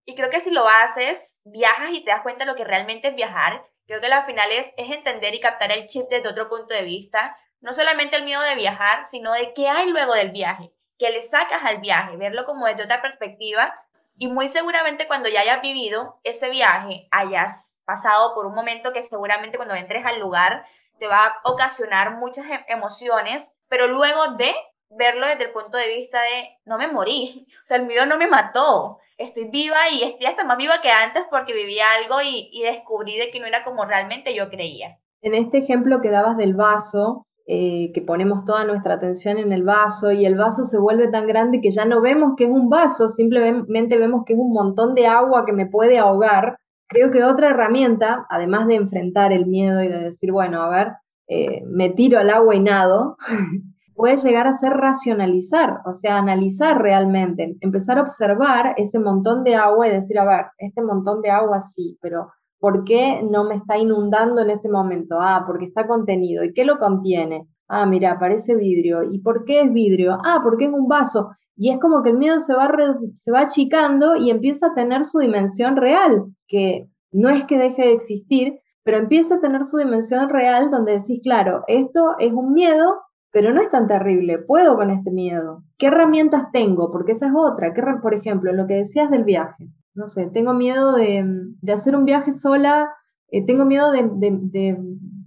y 0.05 0.15
creo 0.15 0.29
que 0.29 0.39
si 0.39 0.51
lo 0.51 0.67
haces, 0.67 1.41
viajas 1.45 1.91
y 1.93 2.03
te 2.03 2.11
das 2.11 2.21
cuenta 2.21 2.45
de 2.45 2.51
lo 2.51 2.55
que 2.55 2.63
realmente 2.63 3.07
es 3.07 3.15
viajar. 3.15 3.63
Creo 3.87 4.01
que 4.01 4.07
al 4.07 4.25
final 4.25 4.51
es, 4.51 4.73
es 4.77 4.91
entender 4.91 5.33
y 5.33 5.39
captar 5.39 5.71
el 5.71 5.87
chip 5.87 6.07
desde 6.09 6.29
otro 6.29 6.49
punto 6.49 6.73
de 6.73 6.83
vista. 6.83 7.37
No 7.61 7.73
solamente 7.73 8.17
el 8.17 8.23
miedo 8.23 8.41
de 8.41 8.55
viajar, 8.55 9.05
sino 9.05 9.33
de 9.33 9.53
qué 9.53 9.67
hay 9.67 9.89
luego 9.89 10.13
del 10.13 10.31
viaje, 10.31 10.71
que 10.97 11.09
le 11.09 11.21
sacas 11.21 11.63
al 11.63 11.79
viaje, 11.79 12.17
verlo 12.17 12.45
como 12.45 12.67
desde 12.67 12.83
otra 12.83 13.01
perspectiva. 13.01 13.73
Y 14.17 14.27
muy 14.27 14.49
seguramente 14.49 15.07
cuando 15.07 15.29
ya 15.29 15.41
hayas 15.41 15.61
vivido 15.61 16.19
ese 16.23 16.49
viaje, 16.49 17.07
hayas 17.11 17.79
pasado 17.85 18.35
por 18.35 18.45
un 18.45 18.53
momento 18.53 18.93
que 18.93 19.01
seguramente 19.01 19.57
cuando 19.57 19.75
entres 19.75 20.05
al 20.05 20.19
lugar 20.19 20.65
te 20.99 21.07
va 21.07 21.25
a 21.25 21.39
ocasionar 21.43 22.17
muchas 22.17 22.45
e-, 22.45 22.65
emociones, 22.67 23.55
pero 23.69 23.87
luego 23.87 24.35
de 24.35 24.53
verlo 24.89 25.27
desde 25.27 25.45
el 25.45 25.51
punto 25.51 25.77
de 25.77 25.87
vista 25.87 26.19
de 26.21 26.57
no 26.65 26.77
me 26.77 26.87
morí, 26.87 27.45
o 27.63 27.65
sea, 27.65 27.77
el 27.77 27.87
miedo 27.87 28.05
no 28.05 28.17
me 28.17 28.27
mató, 28.27 28.99
estoy 29.17 29.49
viva 29.49 29.89
y 29.91 30.03
estoy 30.03 30.27
hasta 30.27 30.43
más 30.43 30.57
viva 30.57 30.81
que 30.81 30.89
antes 30.89 31.23
porque 31.29 31.53
viví 31.53 31.77
algo 31.79 32.21
y, 32.23 32.61
descubrí 32.61 33.17
de 33.17 33.29
que 33.31 33.39
no 33.39 33.45
era 33.45 33.63
como 33.63 33.85
realmente 33.85 34.33
yo 34.33 34.49
creía. 34.49 34.97
En 35.21 35.35
este 35.35 35.57
ejemplo 35.57 36.01
que 36.01 36.09
dabas 36.09 36.37
del 36.37 36.55
vaso, 36.55 37.25
eh, 37.45 37.91
que 37.93 38.01
ponemos 38.01 38.45
toda 38.45 38.63
nuestra 38.63 38.93
atención 38.93 39.37
en 39.37 39.51
el 39.51 39.63
vaso 39.63 40.11
y 40.11 40.25
el 40.25 40.35
vaso 40.35 40.63
se 40.63 40.77
vuelve 40.77 41.09
tan 41.09 41.27
grande 41.27 41.61
que 41.61 41.71
ya 41.71 41.83
no 41.83 41.99
vemos 42.01 42.33
que 42.37 42.45
es 42.45 42.49
un 42.49 42.69
vaso, 42.69 43.09
simplemente 43.09 43.97
vemos 43.97 44.23
que 44.25 44.33
es 44.33 44.39
un 44.39 44.53
montón 44.53 44.93
de 44.93 45.07
agua 45.07 45.45
que 45.45 45.53
me 45.53 45.65
puede 45.65 45.97
ahogar. 45.97 46.57
Creo 46.87 47.11
que 47.11 47.23
otra 47.23 47.49
herramienta, 47.49 48.25
además 48.29 48.67
de 48.67 48.75
enfrentar 48.75 49.33
el 49.33 49.45
miedo 49.45 49.83
y 49.83 49.89
de 49.89 49.99
decir, 49.99 50.31
bueno, 50.31 50.61
a 50.61 50.69
ver, 50.69 50.87
eh, 51.27 51.61
me 51.65 51.89
tiro 51.89 52.19
al 52.19 52.29
agua 52.29 52.55
y 52.55 52.59
nado, 52.59 53.17
puede 53.99 54.15
llegar 54.15 54.47
a 54.47 54.53
ser 54.53 54.71
racionalizar, 54.71 55.81
o 55.85 55.93
sea, 55.93 56.17
analizar 56.17 56.81
realmente, 56.81 57.57
empezar 57.59 57.97
a 57.97 58.01
observar 58.03 58.73
ese 58.77 58.97
montón 58.97 59.43
de 59.43 59.55
agua 59.55 59.89
y 59.89 59.91
decir, 59.91 60.17
a 60.17 60.23
ver, 60.23 60.45
este 60.57 60.81
montón 60.81 61.21
de 61.21 61.31
agua 61.31 61.59
sí, 61.59 61.97
pero 62.01 62.29
¿por 62.61 62.85
qué 62.85 63.21
no 63.29 63.43
me 63.43 63.55
está 63.55 63.77
inundando 63.77 64.41
en 64.41 64.51
este 64.51 64.69
momento? 64.69 65.17
Ah, 65.19 65.43
porque 65.45 65.65
está 65.65 65.85
contenido. 65.85 66.45
¿Y 66.45 66.53
qué 66.53 66.63
lo 66.63 66.77
contiene? 66.77 67.45
Ah, 67.67 67.85
mira, 67.85 68.17
parece 68.17 68.55
vidrio. 68.55 69.03
¿Y 69.03 69.19
por 69.19 69.43
qué 69.43 69.63
es 69.63 69.73
vidrio? 69.73 70.17
Ah, 70.23 70.39
porque 70.41 70.67
es 70.67 70.71
un 70.71 70.87
vaso. 70.87 71.31
Y 71.57 71.69
es 71.69 71.77
como 71.77 72.01
que 72.01 72.11
el 72.11 72.17
miedo 72.17 72.39
se 72.39 72.53
va, 72.53 72.71
se 73.15 73.33
va 73.33 73.41
achicando 73.41 74.15
y 74.15 74.29
empieza 74.29 74.67
a 74.67 74.73
tener 74.75 75.03
su 75.03 75.19
dimensión 75.19 75.75
real, 75.75 76.23
que 76.47 76.87
no 77.11 77.27
es 77.27 77.43
que 77.43 77.57
deje 77.57 77.81
de 77.81 77.91
existir, 77.91 78.61
pero 78.81 78.95
empieza 78.95 79.35
a 79.35 79.41
tener 79.41 79.65
su 79.65 79.75
dimensión 79.75 80.29
real 80.29 80.71
donde 80.71 80.93
decís, 80.93 81.19
claro, 81.21 81.65
esto 81.67 82.15
es 82.17 82.31
un 82.31 82.53
miedo 82.53 83.01
pero 83.31 83.53
no 83.53 83.61
es 83.61 83.69
tan 83.69 83.87
terrible, 83.87 84.39
puedo 84.39 84.75
con 84.75 84.89
este 84.89 85.11
miedo. 85.11 85.63
¿Qué 85.77 85.87
herramientas 85.87 86.51
tengo? 86.51 86.91
Porque 86.91 87.11
esa 87.13 87.27
es 87.27 87.33
otra. 87.35 87.73
¿Qué, 87.73 87.81
por 88.01 88.13
ejemplo, 88.13 88.51
lo 88.53 88.67
que 88.67 88.75
decías 88.75 89.09
del 89.09 89.23
viaje. 89.23 89.69
No 89.93 90.07
sé, 90.07 90.27
tengo 90.27 90.53
miedo 90.53 90.93
de, 90.93 91.25
hacer 91.71 91.95
un 91.95 92.05
viaje 92.05 92.31
sola, 92.31 92.93
eh, 93.29 93.45
tengo 93.45 93.65
miedo 93.65 93.91
de, 93.91 94.77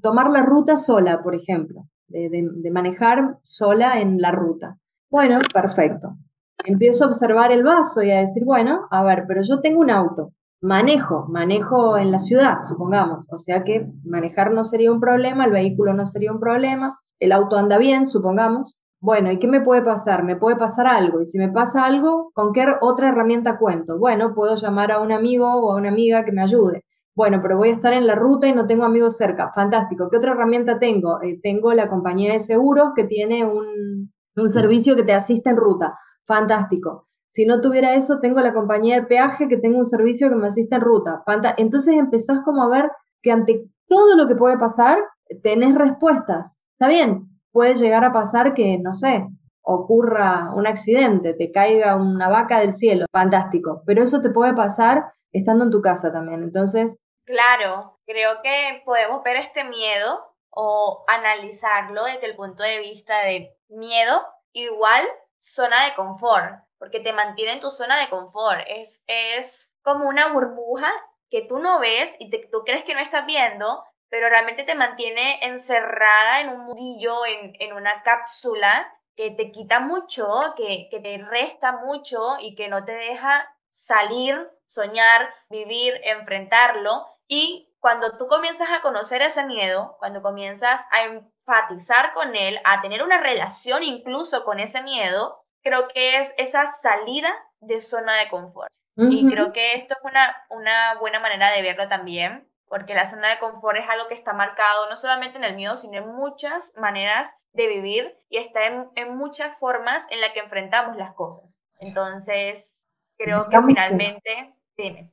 tomar 0.01 0.31
la 0.31 0.43
ruta 0.43 0.77
sola, 0.77 1.23
por 1.23 1.35
ejemplo, 1.35 1.87
de 2.09 2.71
manejar 2.73 3.39
sola 3.43 4.01
en 4.01 4.19
la 4.19 4.31
ruta. 4.31 4.79
Bueno, 5.11 5.41
perfecto. 5.53 6.17
Empiezo 6.65 7.05
a 7.05 7.09
observar 7.09 7.53
el 7.53 7.63
vaso 7.63 8.03
y 8.03 8.11
a 8.11 8.21
decir, 8.21 8.45
bueno, 8.45 8.87
a 8.91 9.03
ver, 9.03 9.25
pero 9.29 9.43
yo 9.43 9.61
tengo 9.61 9.81
un 9.81 9.91
auto, 9.91 10.33
manejo, 10.63 11.27
manejo 11.29 11.99
en 11.99 12.11
la 12.11 12.19
ciudad, 12.19 12.63
supongamos, 12.63 13.27
o 13.31 13.37
sea 13.37 13.63
que 13.63 13.91
manejar 14.05 14.53
no 14.53 14.65
sería 14.65 14.93
un 14.93 15.01
problema, 15.01 15.45
el 15.45 15.53
vehículo 15.53 15.93
no 15.93 16.07
sería 16.07 16.33
un 16.33 16.41
problema, 16.41 16.99
el 17.23 17.33
auto 17.33 17.57
anda 17.57 17.79
bien, 17.79 18.07
supongamos. 18.07 18.83
Bueno, 19.01 19.31
¿y 19.31 19.39
qué 19.39 19.47
me 19.47 19.61
puede 19.61 19.83
pasar? 19.83 20.25
Me 20.25 20.37
puede 20.37 20.57
pasar 20.57 20.89
algo. 20.89 21.21
Y 21.21 21.25
si 21.25 21.39
me 21.39 21.49
pasa 21.51 21.85
algo, 21.85 22.33
¿con 22.35 22.53
qué 22.53 22.67
otra 22.81 23.11
herramienta 23.11 23.59
cuento? 23.59 23.99
Bueno, 23.99 24.35
puedo 24.35 24.57
llamar 24.57 24.91
a 24.91 25.01
un 25.01 25.13
amigo 25.13 25.47
o 25.47 25.73
a 25.73 25.77
una 25.77 25.89
amiga 25.89 26.25
que 26.25 26.33
me 26.33 26.43
ayude. 26.43 26.85
Bueno, 27.15 27.41
pero 27.41 27.57
voy 27.59 27.69
a 27.69 27.73
estar 27.73 27.93
en 27.93 28.07
la 28.07 28.17
ruta 28.17 28.49
y 28.49 28.53
no 28.53 28.67
tengo 28.67 28.85
amigos 28.85 29.17
cerca. 29.17 29.53
Fantástico. 29.55 30.09
¿Qué 30.11 30.17
otra 30.17 30.33
herramienta 30.33 30.81
tengo? 30.81 31.23
Eh, 31.23 31.39
tengo 31.43 31.73
la 31.75 31.89
compañía 31.89 32.33
de 32.33 32.41
seguros 32.41 32.93
que 32.97 33.05
tiene 33.05 33.45
un, 33.45 34.13
un 34.37 34.49
servicio 34.49 34.97
que 34.97 35.05
te 35.05 35.13
asiste 35.13 35.51
en 35.51 35.57
ruta. 35.57 35.95
Fantástico. 36.27 37.07
Si 37.27 37.47
no 37.47 37.61
tuviera 37.61 37.95
eso, 37.95 38.19
tengo 38.21 38.41
la 38.41 38.53
compañía 38.53 38.97
de 38.97 39.07
peaje 39.07 39.47
que 39.47 39.59
tengo 39.59 39.79
un 39.79 39.87
servicio 39.87 40.29
que 40.29 40.37
me 40.37 40.49
asiste 40.49 40.75
en 40.75 40.83
ruta. 40.83 41.23
Entonces 41.57 41.95
empezás 41.95 42.41
como 42.45 42.63
a 42.65 42.69
ver 42.69 42.91
que 43.23 43.31
ante 43.31 43.71
todo 43.87 44.17
lo 44.17 44.27
que 44.27 44.35
puede 44.35 44.59
pasar, 44.59 44.99
tenés 45.43 45.75
respuestas. 45.75 46.62
Está 46.83 46.91
bien, 46.91 47.41
puede 47.53 47.77
llegar 47.77 48.03
a 48.03 48.13
pasar 48.13 48.55
que, 48.55 48.77
no 48.83 48.97
sé, 48.97 49.25
ocurra 49.63 50.51
un 50.53 50.67
accidente, 50.67 51.33
te 51.33 51.53
caiga 51.53 51.95
una 51.95 52.29
vaca 52.29 52.59
del 52.59 52.75
cielo, 52.75 53.07
fantástico, 53.13 53.85
pero 53.87 54.03
eso 54.03 54.21
te 54.21 54.31
puede 54.31 54.53
pasar 54.53 55.13
estando 55.31 55.63
en 55.63 55.71
tu 55.71 55.81
casa 55.81 56.11
también. 56.11 56.43
Entonces... 56.43 56.97
Claro, 57.25 58.01
creo 58.05 58.43
que 58.43 58.83
podemos 58.85 59.23
ver 59.23 59.37
este 59.37 59.63
miedo 59.63 60.35
o 60.51 61.05
analizarlo 61.07 62.03
desde 62.03 62.27
el 62.27 62.35
punto 62.35 62.65
de 62.65 62.81
vista 62.81 63.23
de 63.27 63.57
miedo 63.69 64.21
igual 64.51 65.05
zona 65.39 65.85
de 65.85 65.95
confort, 65.95 66.65
porque 66.79 66.99
te 66.99 67.13
mantiene 67.13 67.53
en 67.53 67.61
tu 67.61 67.71
zona 67.71 67.97
de 68.01 68.09
confort. 68.09 68.63
Es, 68.67 69.05
es 69.07 69.77
como 69.83 70.09
una 70.09 70.33
burbuja 70.33 70.91
que 71.31 71.43
tú 71.43 71.61
no 71.61 71.79
ves 71.79 72.17
y 72.19 72.29
tú 72.29 72.65
crees 72.65 72.83
que 72.83 72.95
no 72.95 73.01
estás 73.01 73.25
viendo, 73.25 73.85
pero 74.13 74.29
realmente 74.29 74.65
te 74.65 74.75
mantiene 74.75 75.39
encerrada 75.41 76.43
en 76.43 76.51
un 76.51 76.67
mundillo, 76.67 77.25
en, 77.25 77.55
en 77.59 77.73
una 77.73 78.03
cápsula 78.03 78.95
que 79.17 79.31
te 79.31 79.51
quita 79.51 79.81
mucho, 79.81 80.29
que, 80.55 80.89
que 80.91 81.01
te 81.01 81.17
resta 81.17 81.73
mucho 81.73 82.37
y 82.39 82.55
que 82.55 82.69
no 82.69 82.85
te 82.85 82.93
deja 82.93 83.57
salir, 83.71 84.51
soñar, 84.67 85.33
vivir, 85.49 85.99
enfrentarlo. 86.05 87.07
Y 87.27 87.75
cuando 87.81 88.19
tú 88.19 88.29
comienzas 88.29 88.69
a 88.71 88.83
conocer 88.83 89.23
ese 89.23 89.47
miedo, 89.47 89.97
cuando 89.99 90.21
comienzas 90.21 90.87
a 90.93 91.05
enfatizar 91.05 92.13
con 92.13 92.37
él, 92.37 92.61
a 92.65 92.83
tener 92.83 93.03
una 93.03 93.19
relación 93.19 93.83
incluso 93.83 94.45
con 94.45 94.61
ese 94.61 94.83
miedo, 94.83 95.43
creo 95.63 95.89
que 95.89 96.19
es 96.19 96.35
esa 96.37 96.67
salida 96.67 97.33
de 97.61 97.81
zona 97.81 98.15
de 98.19 98.29
confort. 98.29 98.71
Y 98.95 99.27
creo 99.27 99.55
que 99.55 99.73
esto 99.73 99.95
es 99.95 100.01
una, 100.05 100.37
una 100.51 100.97
buena 101.01 101.19
manera 101.19 101.51
de 101.51 101.63
verlo 101.63 101.89
también, 101.89 102.52
porque 102.73 102.95
la 102.95 103.05
zona 103.05 103.29
de 103.29 103.39
confort 103.39 103.77
es 103.77 103.85
algo 103.87 104.09
que 104.09 104.15
está 104.15 104.33
marcado 104.33 104.89
no 104.89 104.97
solamente 104.97 105.37
en 105.37 105.45
el 105.45 105.57
miedo, 105.57 105.77
sino 105.77 105.99
en 105.99 106.17
muchas 106.17 106.73
maneras 106.79 107.35
de 107.53 107.69
vivir 107.69 108.17
y 108.31 108.39
está 108.39 108.67
en, 108.67 108.89
en 108.95 109.15
muchas 109.15 109.59
formas 109.61 110.07
en 110.11 110.23
las 110.23 110.31
que 110.31 110.41
enfrentamos 110.41 110.97
las 110.97 111.13
cosas. 111.13 111.63
Entonces, 111.81 112.89
creo 113.19 113.47
que 113.51 113.61
finalmente... 113.61 114.55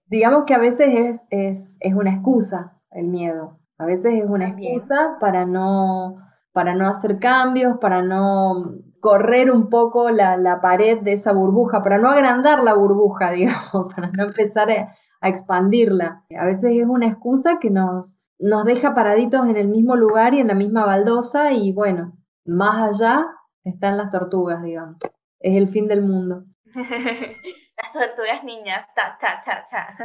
Digamos 0.06 0.46
que 0.46 0.54
a 0.54 0.58
veces 0.58 0.88
es, 0.88 1.26
es, 1.32 1.78
es, 1.82 1.94
una 1.94 2.14
excusa 2.14 2.80
el 2.92 3.08
miedo. 3.08 3.60
A 3.78 3.86
veces 3.86 4.14
es 4.14 4.26
una 4.26 4.48
excusa 4.48 5.18
para 5.20 5.46
no, 5.46 6.16
para 6.54 6.76
no 6.76 6.88
hacer 6.88 7.20
cambios, 7.20 7.78
para 7.80 8.02
no 8.02 8.74
correr 9.02 9.52
un 9.52 9.68
poco 9.68 10.12
la, 10.12 10.38
la, 10.38 10.62
pared 10.62 11.00
de 11.00 11.12
esa 11.12 11.34
burbuja, 11.34 11.84
para 11.84 11.98
no 11.98 12.10
agrandar 12.10 12.64
la 12.64 12.74
burbuja, 12.74 13.32
digamos, 13.32 13.94
para 13.94 14.12
no 14.12 14.24
empezar 14.24 14.72
a, 14.72 14.96
a 15.22 15.30
expandirla. 15.30 16.24
A 16.38 16.46
veces 16.46 16.72
es 16.72 16.86
una 16.86 17.08
excusa 17.08 17.60
que 17.60 17.70
nos, 17.70 18.18
nos 18.38 18.66
deja 18.66 18.94
paraditos 18.94 19.48
en 19.48 19.58
el 19.58 19.68
mismo 19.68 19.96
lugar 19.96 20.34
y 20.34 20.40
en 20.40 20.48
la 20.48 20.56
misma 20.56 20.86
baldosa 20.86 21.52
y 21.52 21.74
bueno, 21.74 22.18
más 22.46 23.02
allá 23.02 23.26
están 23.64 23.98
las 23.98 24.10
tortugas, 24.10 24.64
digamos. 24.64 24.98
Es 25.40 25.56
el 25.56 25.68
fin 25.68 25.88
del 25.88 26.02
mundo. 26.02 26.44
las 26.74 27.92
tortugas 27.94 28.44
niñas, 28.44 28.88
ta, 28.94 29.18
ta, 29.20 29.42
ta, 29.44 29.64
ta. 29.70 29.96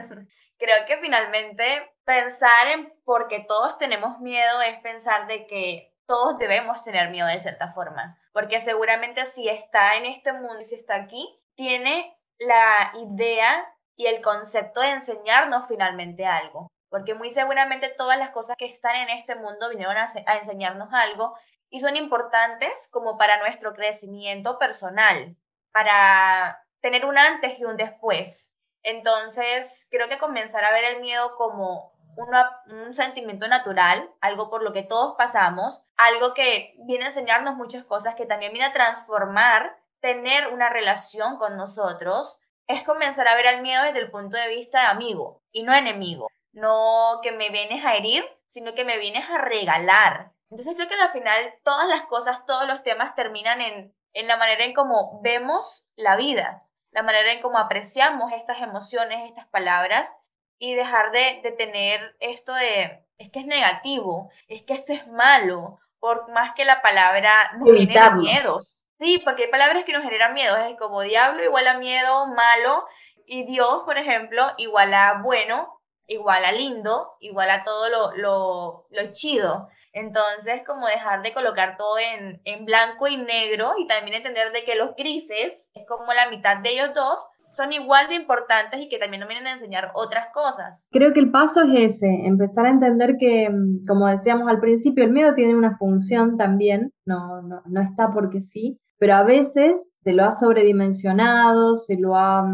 Creo 0.59 0.87
que 0.87 0.99
finalmente 0.99 1.65
pensar 2.05 2.69
en 2.75 2.93
por 3.05 3.29
qué 3.29 3.45
todos 3.47 3.79
tenemos 3.79 4.21
miedo 4.21 4.61
es 4.63 4.79
pensar 4.81 5.27
de 5.27 5.47
que 5.47 5.93
todos 6.07 6.39
debemos 6.39 6.85
tener 6.85 7.11
miedo 7.11 7.27
de 7.27 7.39
cierta 7.39 7.69
forma. 7.69 8.19
Porque 8.33 8.61
seguramente 8.61 9.25
si 9.27 9.49
está 9.49 9.97
en 9.97 10.07
este 10.07 10.33
mundo 10.33 10.61
y 10.61 10.65
si 10.65 10.77
está 10.77 10.97
aquí, 10.97 11.41
tiene 11.55 12.17
la 12.39 12.93
idea 12.99 13.65
y 13.97 14.07
el 14.07 14.21
concepto 14.23 14.81
de 14.81 14.91
enseñarnos 14.91 15.67
finalmente 15.69 16.27
algo. 16.27 16.69
Porque 16.89 17.15
muy 17.15 17.31
seguramente 17.31 17.89
todas 17.89 18.19
las 18.19 18.31
cosas 18.31 18.57
que 18.57 18.67
están 18.67 18.97
en 18.97 19.11
este 19.11 19.35
mundo 19.37 19.69
vinieron 19.71 19.97
a, 19.97 20.07
enseñarnos 20.37 20.89
algo 20.93 21.37
y 21.69 21.81
son 21.81 21.97
importantes 21.97 22.89
como 22.93 23.19
para 23.19 23.39
nuestro 23.39 23.75
crecimiento 23.75 24.59
personal, 24.59 25.37
para 25.73 26.65
tener 26.81 27.05
un 27.05 27.19
antes 27.19 27.59
y 27.59 27.65
un 27.65 27.77
después. 27.77 28.57
Entonces, 28.83 29.89
creo 29.91 30.09
que 30.09 30.19
comenzar 30.19 30.65
a 30.65 30.73
ver 30.73 30.85
el 30.85 31.01
miedo 31.01 31.35
como 31.37 31.95
un 32.17 32.95
sentimiento 32.95 33.49
natural, 33.49 34.09
algo 34.21 34.51
por 34.51 34.63
lo 34.63 34.73
que 34.73 34.83
todos 34.83 35.17
pasamos, 35.17 35.85
algo 35.97 36.33
que 36.35 36.75
viene 36.87 37.05
a 37.05 37.09
enseñarnos 37.09 37.57
muchas 37.57 37.85
cosas, 37.85 38.15
que 38.15 38.27
también 38.27 38.53
viene 38.53 38.67
a 38.67 38.73
transformar, 38.73 39.77
tener 40.01 40.53
una 40.53 40.69
relación 40.69 41.39
con 41.39 41.57
nosotros, 41.57 42.41
es 42.67 42.83
comenzar 42.85 43.29
a 43.29 43.35
ver 43.35 43.47
el 43.47 43.63
miedo 43.63 43.83
desde 43.85 44.01
el 44.01 44.11
punto 44.11 44.37
de 44.37 44.49
vista 44.49 44.81
de 44.81 44.87
amigo 44.87 45.43
y 45.53 45.63
no 45.63 45.75
enemigo. 45.75 46.29
No 46.53 47.21
que 47.23 47.33
me 47.33 47.51
vienes 47.51 47.85
a 47.85 47.97
herir, 47.97 48.25
sino 48.47 48.75
que 48.75 48.85
me 48.85 48.99
vienes 48.99 49.29
a 49.29 49.39
regalar. 49.39 50.33
Entonces 50.51 50.75
creo 50.77 50.89
que 50.89 50.95
al 50.95 51.09
final 51.09 51.55
todas 51.65 51.89
las 51.89 52.03
cosas, 52.03 52.47
todos 52.47 52.67
los 52.69 52.83
temas 52.83 53.15
terminan 53.15 53.61
en, 53.61 53.95
en 54.13 54.29
la 54.29 54.37
manera 54.37 54.65
en 54.65 54.73
cómo 54.73 55.21
vemos 55.23 55.91
la 55.97 56.17
vida, 56.17 56.65
la 56.93 57.03
manera 57.03 57.33
en 57.33 57.43
cómo 57.43 57.59
apreciamos 57.59 58.33
estas 58.33 58.63
emociones, 58.63 59.29
estas 59.29 59.49
palabras 59.49 60.15
y 60.59 60.75
dejar 60.75 61.11
de, 61.11 61.41
de 61.43 61.51
tener 61.51 62.17
esto 62.21 62.55
de, 62.55 63.05
es 63.19 63.31
que 63.31 63.41
es 63.41 63.47
negativo, 63.47 64.31
es 64.47 64.63
que 64.63 64.75
esto 64.75 64.93
es 64.93 65.07
malo, 65.09 65.81
por 65.99 66.31
más 66.31 66.55
que 66.55 66.65
la 66.65 66.83
palabra 66.83 67.53
nos 67.59 67.71
genere 67.73 68.11
miedos. 68.13 68.84
Sí, 69.05 69.21
porque 69.23 69.45
hay 69.45 69.51
palabras 69.51 69.85
que 69.85 69.93
nos 69.93 70.03
generan 70.03 70.33
miedos, 70.33 70.59
es 70.67 70.79
como 70.79 71.03
diablo 71.03 71.45
igual 71.45 71.67
a 71.67 71.77
miedo, 71.77 72.27
malo, 72.29 72.87
y 73.27 73.45
Dios, 73.45 73.83
por 73.85 73.99
ejemplo, 73.99 74.43
igual 74.57 74.95
a 74.95 75.21
bueno, 75.23 75.79
igual 76.07 76.43
a 76.43 76.53
lindo, 76.53 77.13
igual 77.21 77.51
a 77.51 77.65
todo 77.65 77.91
lo, 77.91 78.17
lo, 78.17 78.87
lo 78.89 79.11
chido. 79.11 79.69
Entonces, 79.93 80.63
como 80.67 80.87
dejar 80.87 81.23
de 81.23 81.35
colocar 81.35 81.77
todo 81.77 81.99
en, 81.99 82.41
en, 82.47 82.65
blanco 82.65 83.07
y 83.07 83.19
negro 83.19 83.75
y 83.79 83.87
también 83.87 84.17
entender 84.17 84.53
de 84.53 84.65
que 84.65 84.75
los 84.75 84.97
grises 84.97 85.71
es 85.75 85.87
como 85.87 86.11
la 86.15 86.31
mitad 86.31 86.63
de 86.63 86.71
ellos 86.71 86.95
dos 86.95 87.29
son 87.53 87.75
igual 87.75 88.09
de 88.09 88.15
importantes 88.15 88.81
y 88.81 88.89
que 88.89 88.99
también 88.99 89.21
nos 89.21 89.29
vienen 89.29 89.47
a 89.47 89.53
enseñar 89.53 89.93
otras 89.95 90.29
cosas. 90.33 90.89
Creo 90.91 91.13
que 91.13 91.21
el 91.21 91.31
paso 91.31 91.63
es 91.63 91.95
ese, 91.95 92.27
empezar 92.27 92.65
a 92.65 92.71
entender 92.71 93.17
que, 93.19 93.51
mm, 93.51 93.87
como 93.87 94.09
decíamos 94.09 94.49
al 94.49 94.61
principio, 94.61 95.05
el 95.05 95.13
miedo 95.13 95.35
tiene 95.35 95.55
una 95.55 95.77
función 95.77 96.39
también, 96.39 96.93
no, 97.05 97.43
no, 97.43 97.63
no 97.67 97.81
está 97.83 98.11
porque 98.11 98.41
sí, 98.41 98.81
pero 98.99 99.15
a 99.15 99.23
veces 99.23 99.91
se 100.01 100.13
lo 100.13 100.25
ha 100.25 100.33
sobredimensionado, 100.33 101.77
se 101.77 101.97
lo 101.97 102.17
ha 102.17 102.47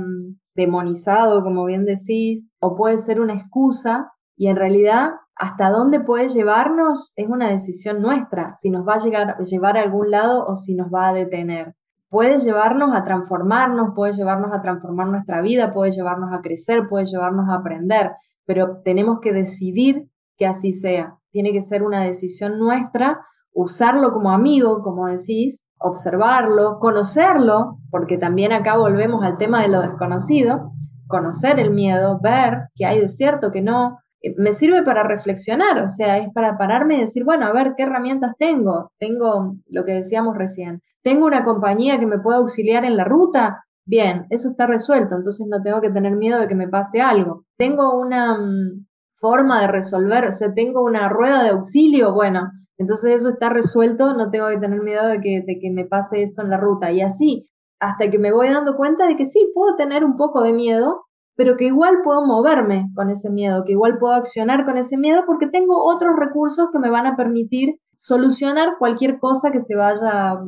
demonizado, 0.54 1.42
como 1.42 1.64
bien 1.64 1.84
decís, 1.84 2.48
o 2.60 2.76
puede 2.76 2.98
ser 2.98 3.20
una 3.20 3.34
excusa 3.34 4.12
y 4.36 4.48
en 4.48 4.56
realidad 4.56 5.10
hasta 5.34 5.70
dónde 5.70 6.00
puede 6.00 6.28
llevarnos 6.28 7.12
es 7.16 7.28
una 7.28 7.48
decisión 7.48 8.02
nuestra, 8.02 8.52
si 8.54 8.68
nos 8.68 8.86
va 8.86 8.94
a 8.94 8.98
llegar, 8.98 9.38
llevar 9.38 9.78
a 9.78 9.82
algún 9.82 10.10
lado 10.10 10.44
o 10.44 10.54
si 10.54 10.74
nos 10.74 10.92
va 10.92 11.08
a 11.08 11.12
detener. 11.12 11.74
Puede 12.10 12.40
llevarnos 12.40 12.94
a 12.94 13.04
transformarnos, 13.04 13.94
puede 13.94 14.12
llevarnos 14.12 14.52
a 14.52 14.60
transformar 14.60 15.06
nuestra 15.06 15.40
vida, 15.40 15.72
puede 15.72 15.92
llevarnos 15.92 16.32
a 16.32 16.42
crecer, 16.42 16.88
puede 16.88 17.06
llevarnos 17.06 17.48
a 17.48 17.54
aprender, 17.54 18.12
pero 18.44 18.82
tenemos 18.84 19.20
que 19.20 19.32
decidir 19.32 20.10
que 20.36 20.46
así 20.46 20.72
sea. 20.72 21.16
Tiene 21.30 21.52
que 21.52 21.62
ser 21.62 21.82
una 21.84 22.02
decisión 22.02 22.58
nuestra, 22.58 23.24
usarlo 23.52 24.12
como 24.12 24.32
amigo, 24.32 24.82
como 24.82 25.06
decís, 25.06 25.64
observarlo, 25.80 26.78
conocerlo, 26.78 27.78
porque 27.90 28.18
también 28.18 28.52
acá 28.52 28.76
volvemos 28.76 29.24
al 29.24 29.38
tema 29.38 29.62
de 29.62 29.68
lo 29.68 29.80
desconocido, 29.80 30.72
conocer 31.08 31.58
el 31.58 31.70
miedo, 31.70 32.20
ver 32.22 32.68
que 32.74 32.86
hay 32.86 33.00
de 33.00 33.08
cierto, 33.08 33.50
que 33.50 33.62
no, 33.62 33.98
eh, 34.22 34.34
me 34.36 34.52
sirve 34.52 34.82
para 34.82 35.02
reflexionar, 35.02 35.82
o 35.82 35.88
sea, 35.88 36.18
es 36.18 36.32
para 36.32 36.58
pararme 36.58 36.96
y 36.96 37.00
decir, 37.00 37.24
bueno, 37.24 37.46
a 37.46 37.52
ver, 37.52 37.74
¿qué 37.76 37.84
herramientas 37.84 38.34
tengo? 38.38 38.92
Tengo 38.98 39.56
lo 39.66 39.84
que 39.84 39.94
decíamos 39.94 40.36
recién. 40.36 40.82
¿Tengo 41.02 41.26
una 41.26 41.44
compañía 41.44 41.98
que 41.98 42.06
me 42.06 42.18
pueda 42.18 42.38
auxiliar 42.38 42.84
en 42.84 42.96
la 42.96 43.04
ruta? 43.04 43.64
Bien, 43.86 44.26
eso 44.28 44.50
está 44.50 44.66
resuelto, 44.66 45.16
entonces 45.16 45.46
no 45.50 45.62
tengo 45.62 45.80
que 45.80 45.90
tener 45.90 46.14
miedo 46.14 46.40
de 46.40 46.48
que 46.48 46.54
me 46.54 46.68
pase 46.68 47.00
algo. 47.00 47.44
¿Tengo 47.56 47.98
una 47.98 48.38
mm, 48.38 48.86
forma 49.14 49.62
de 49.62 49.68
resolver? 49.68 50.28
O 50.28 50.32
sea, 50.32 50.52
¿tengo 50.52 50.82
una 50.82 51.08
rueda 51.08 51.42
de 51.42 51.50
auxilio? 51.50 52.12
Bueno, 52.12 52.50
entonces 52.80 53.16
eso 53.16 53.28
está 53.28 53.50
resuelto, 53.50 54.14
no 54.14 54.30
tengo 54.30 54.48
que 54.48 54.56
tener 54.56 54.80
miedo 54.80 55.06
de 55.06 55.20
que, 55.20 55.42
de 55.46 55.58
que 55.60 55.70
me 55.70 55.84
pase 55.84 56.22
eso 56.22 56.40
en 56.40 56.48
la 56.48 56.56
ruta. 56.56 56.90
Y 56.90 57.02
así, 57.02 57.46
hasta 57.78 58.10
que 58.10 58.18
me 58.18 58.32
voy 58.32 58.48
dando 58.48 58.74
cuenta 58.74 59.06
de 59.06 59.16
que 59.16 59.26
sí, 59.26 59.52
puedo 59.54 59.76
tener 59.76 60.02
un 60.02 60.16
poco 60.16 60.40
de 60.40 60.54
miedo, 60.54 61.04
pero 61.36 61.58
que 61.58 61.66
igual 61.66 61.98
puedo 62.02 62.24
moverme 62.24 62.86
con 62.96 63.10
ese 63.10 63.28
miedo, 63.28 63.64
que 63.66 63.72
igual 63.72 63.98
puedo 63.98 64.14
accionar 64.14 64.64
con 64.64 64.78
ese 64.78 64.96
miedo 64.96 65.24
porque 65.26 65.46
tengo 65.46 65.84
otros 65.84 66.16
recursos 66.18 66.68
que 66.72 66.78
me 66.78 66.88
van 66.88 67.06
a 67.06 67.16
permitir 67.16 67.78
solucionar 67.98 68.78
cualquier 68.78 69.18
cosa 69.18 69.50
que 69.50 69.60
se 69.60 69.76
vaya 69.76 70.38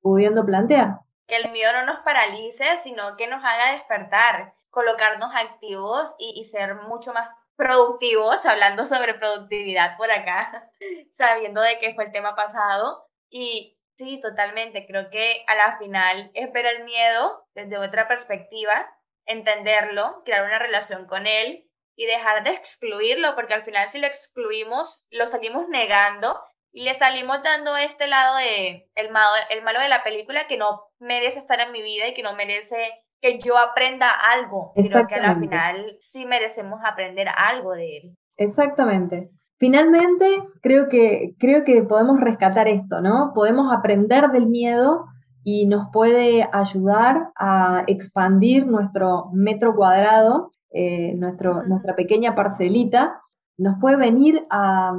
pudiendo 0.00 0.46
plantear. 0.46 1.00
Que 1.26 1.38
el 1.38 1.50
miedo 1.50 1.72
no 1.72 1.92
nos 1.92 2.04
paralice, 2.04 2.66
sino 2.78 3.16
que 3.18 3.26
nos 3.26 3.42
haga 3.42 3.72
despertar, 3.72 4.54
colocarnos 4.70 5.30
activos 5.34 6.14
y, 6.20 6.44
ser 6.44 6.76
mucho 6.88 7.12
más 7.12 7.30
productivos, 7.60 8.46
hablando 8.46 8.86
sobre 8.86 9.14
productividad 9.14 9.96
por 9.98 10.10
acá, 10.10 10.70
sabiendo 11.12 11.60
de 11.60 11.78
qué 11.78 11.94
fue 11.94 12.04
el 12.04 12.12
tema 12.12 12.34
pasado. 12.34 13.06
Y 13.28 13.78
sí, 13.96 14.18
totalmente, 14.20 14.86
creo 14.86 15.10
que 15.10 15.44
a 15.46 15.54
la 15.54 15.76
final 15.78 16.30
es 16.32 16.50
ver 16.52 16.64
el 16.64 16.84
miedo 16.84 17.46
desde 17.54 17.76
otra 17.76 18.08
perspectiva 18.08 18.90
entenderlo, 19.26 20.22
crear 20.24 20.44
una 20.44 20.58
relación 20.58 21.06
con 21.06 21.26
él 21.26 21.68
y 21.94 22.06
dejar 22.06 22.42
de 22.42 22.50
excluirlo, 22.50 23.34
porque 23.34 23.54
al 23.54 23.62
final 23.62 23.88
si 23.88 24.00
lo 24.00 24.06
excluimos, 24.06 25.04
lo 25.10 25.26
seguimos 25.26 25.68
negando 25.68 26.42
y 26.72 26.84
le 26.84 26.94
salimos 26.94 27.42
dando 27.42 27.76
este 27.76 28.06
lado 28.06 28.36
de 28.36 28.88
el 28.94 29.10
malo, 29.10 29.30
el 29.50 29.62
malo 29.62 29.80
de 29.80 29.88
la 29.88 30.02
película 30.02 30.46
que 30.46 30.56
no 30.56 30.90
merece 30.98 31.38
estar 31.38 31.60
en 31.60 31.72
mi 31.72 31.82
vida 31.82 32.08
y 32.08 32.14
que 32.14 32.22
no 32.22 32.32
merece 32.34 33.04
que 33.20 33.38
yo 33.38 33.58
aprenda 33.58 34.08
algo, 34.10 34.72
sino 34.76 35.06
que 35.06 35.14
al 35.14 35.36
final 35.40 35.96
sí 35.98 36.24
merecemos 36.26 36.80
aprender 36.84 37.28
algo 37.28 37.72
de 37.72 37.98
él. 37.98 38.16
Exactamente. 38.36 39.30
Finalmente, 39.58 40.24
creo 40.62 40.88
que, 40.88 41.34
creo 41.38 41.64
que 41.64 41.82
podemos 41.82 42.18
rescatar 42.18 42.66
esto, 42.66 43.02
¿no? 43.02 43.32
Podemos 43.34 43.76
aprender 43.76 44.30
del 44.30 44.46
miedo 44.46 45.04
y 45.44 45.66
nos 45.66 45.88
puede 45.92 46.48
ayudar 46.50 47.30
a 47.36 47.84
expandir 47.86 48.66
nuestro 48.66 49.30
metro 49.34 49.74
cuadrado, 49.74 50.50
eh, 50.72 51.14
nuestro, 51.16 51.62
nuestra 51.64 51.94
pequeña 51.94 52.34
parcelita, 52.34 53.20
nos 53.58 53.78
puede 53.78 53.96
venir 53.96 54.46
a, 54.48 54.94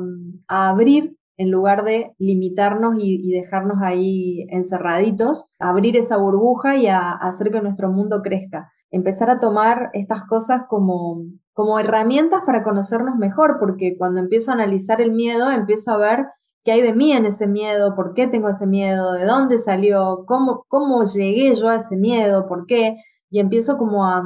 abrir 0.47 1.17
en 1.41 1.49
lugar 1.49 1.83
de 1.83 2.13
limitarnos 2.19 2.95
y, 2.99 3.31
dejarnos 3.31 3.77
ahí 3.81 4.45
encerraditos, 4.49 5.47
abrir 5.57 5.97
esa 5.97 6.17
burbuja 6.17 6.75
y 6.75 6.85
a 6.85 7.11
hacer 7.11 7.51
que 7.51 7.61
nuestro 7.61 7.91
mundo 7.91 8.21
crezca. 8.21 8.71
Empezar 8.91 9.31
a 9.31 9.39
tomar 9.39 9.89
estas 9.93 10.25
cosas 10.25 10.61
como, 10.69 11.23
como 11.53 11.79
herramientas 11.79 12.41
para 12.45 12.63
conocernos 12.63 13.15
mejor, 13.15 13.57
porque 13.59 13.97
cuando 13.97 14.19
empiezo 14.19 14.51
a 14.51 14.53
analizar 14.53 15.01
el 15.01 15.13
miedo, 15.13 15.49
empiezo 15.49 15.91
a 15.91 15.97
ver 15.97 16.27
qué 16.63 16.73
hay 16.73 16.81
de 16.81 16.93
mí 16.93 17.11
en 17.11 17.25
ese 17.25 17.47
miedo, 17.47 17.95
por 17.95 18.13
qué 18.13 18.27
tengo 18.27 18.49
ese 18.49 18.67
miedo, 18.67 19.13
de 19.13 19.25
dónde 19.25 19.57
salió, 19.57 20.25
cómo, 20.27 20.65
cómo 20.67 21.03
llegué 21.05 21.55
yo 21.55 21.69
a 21.69 21.77
ese 21.77 21.97
miedo, 21.97 22.47
por 22.47 22.67
qué, 22.67 22.97
y 23.31 23.39
empiezo 23.39 23.79
como 23.79 24.05
a, 24.05 24.23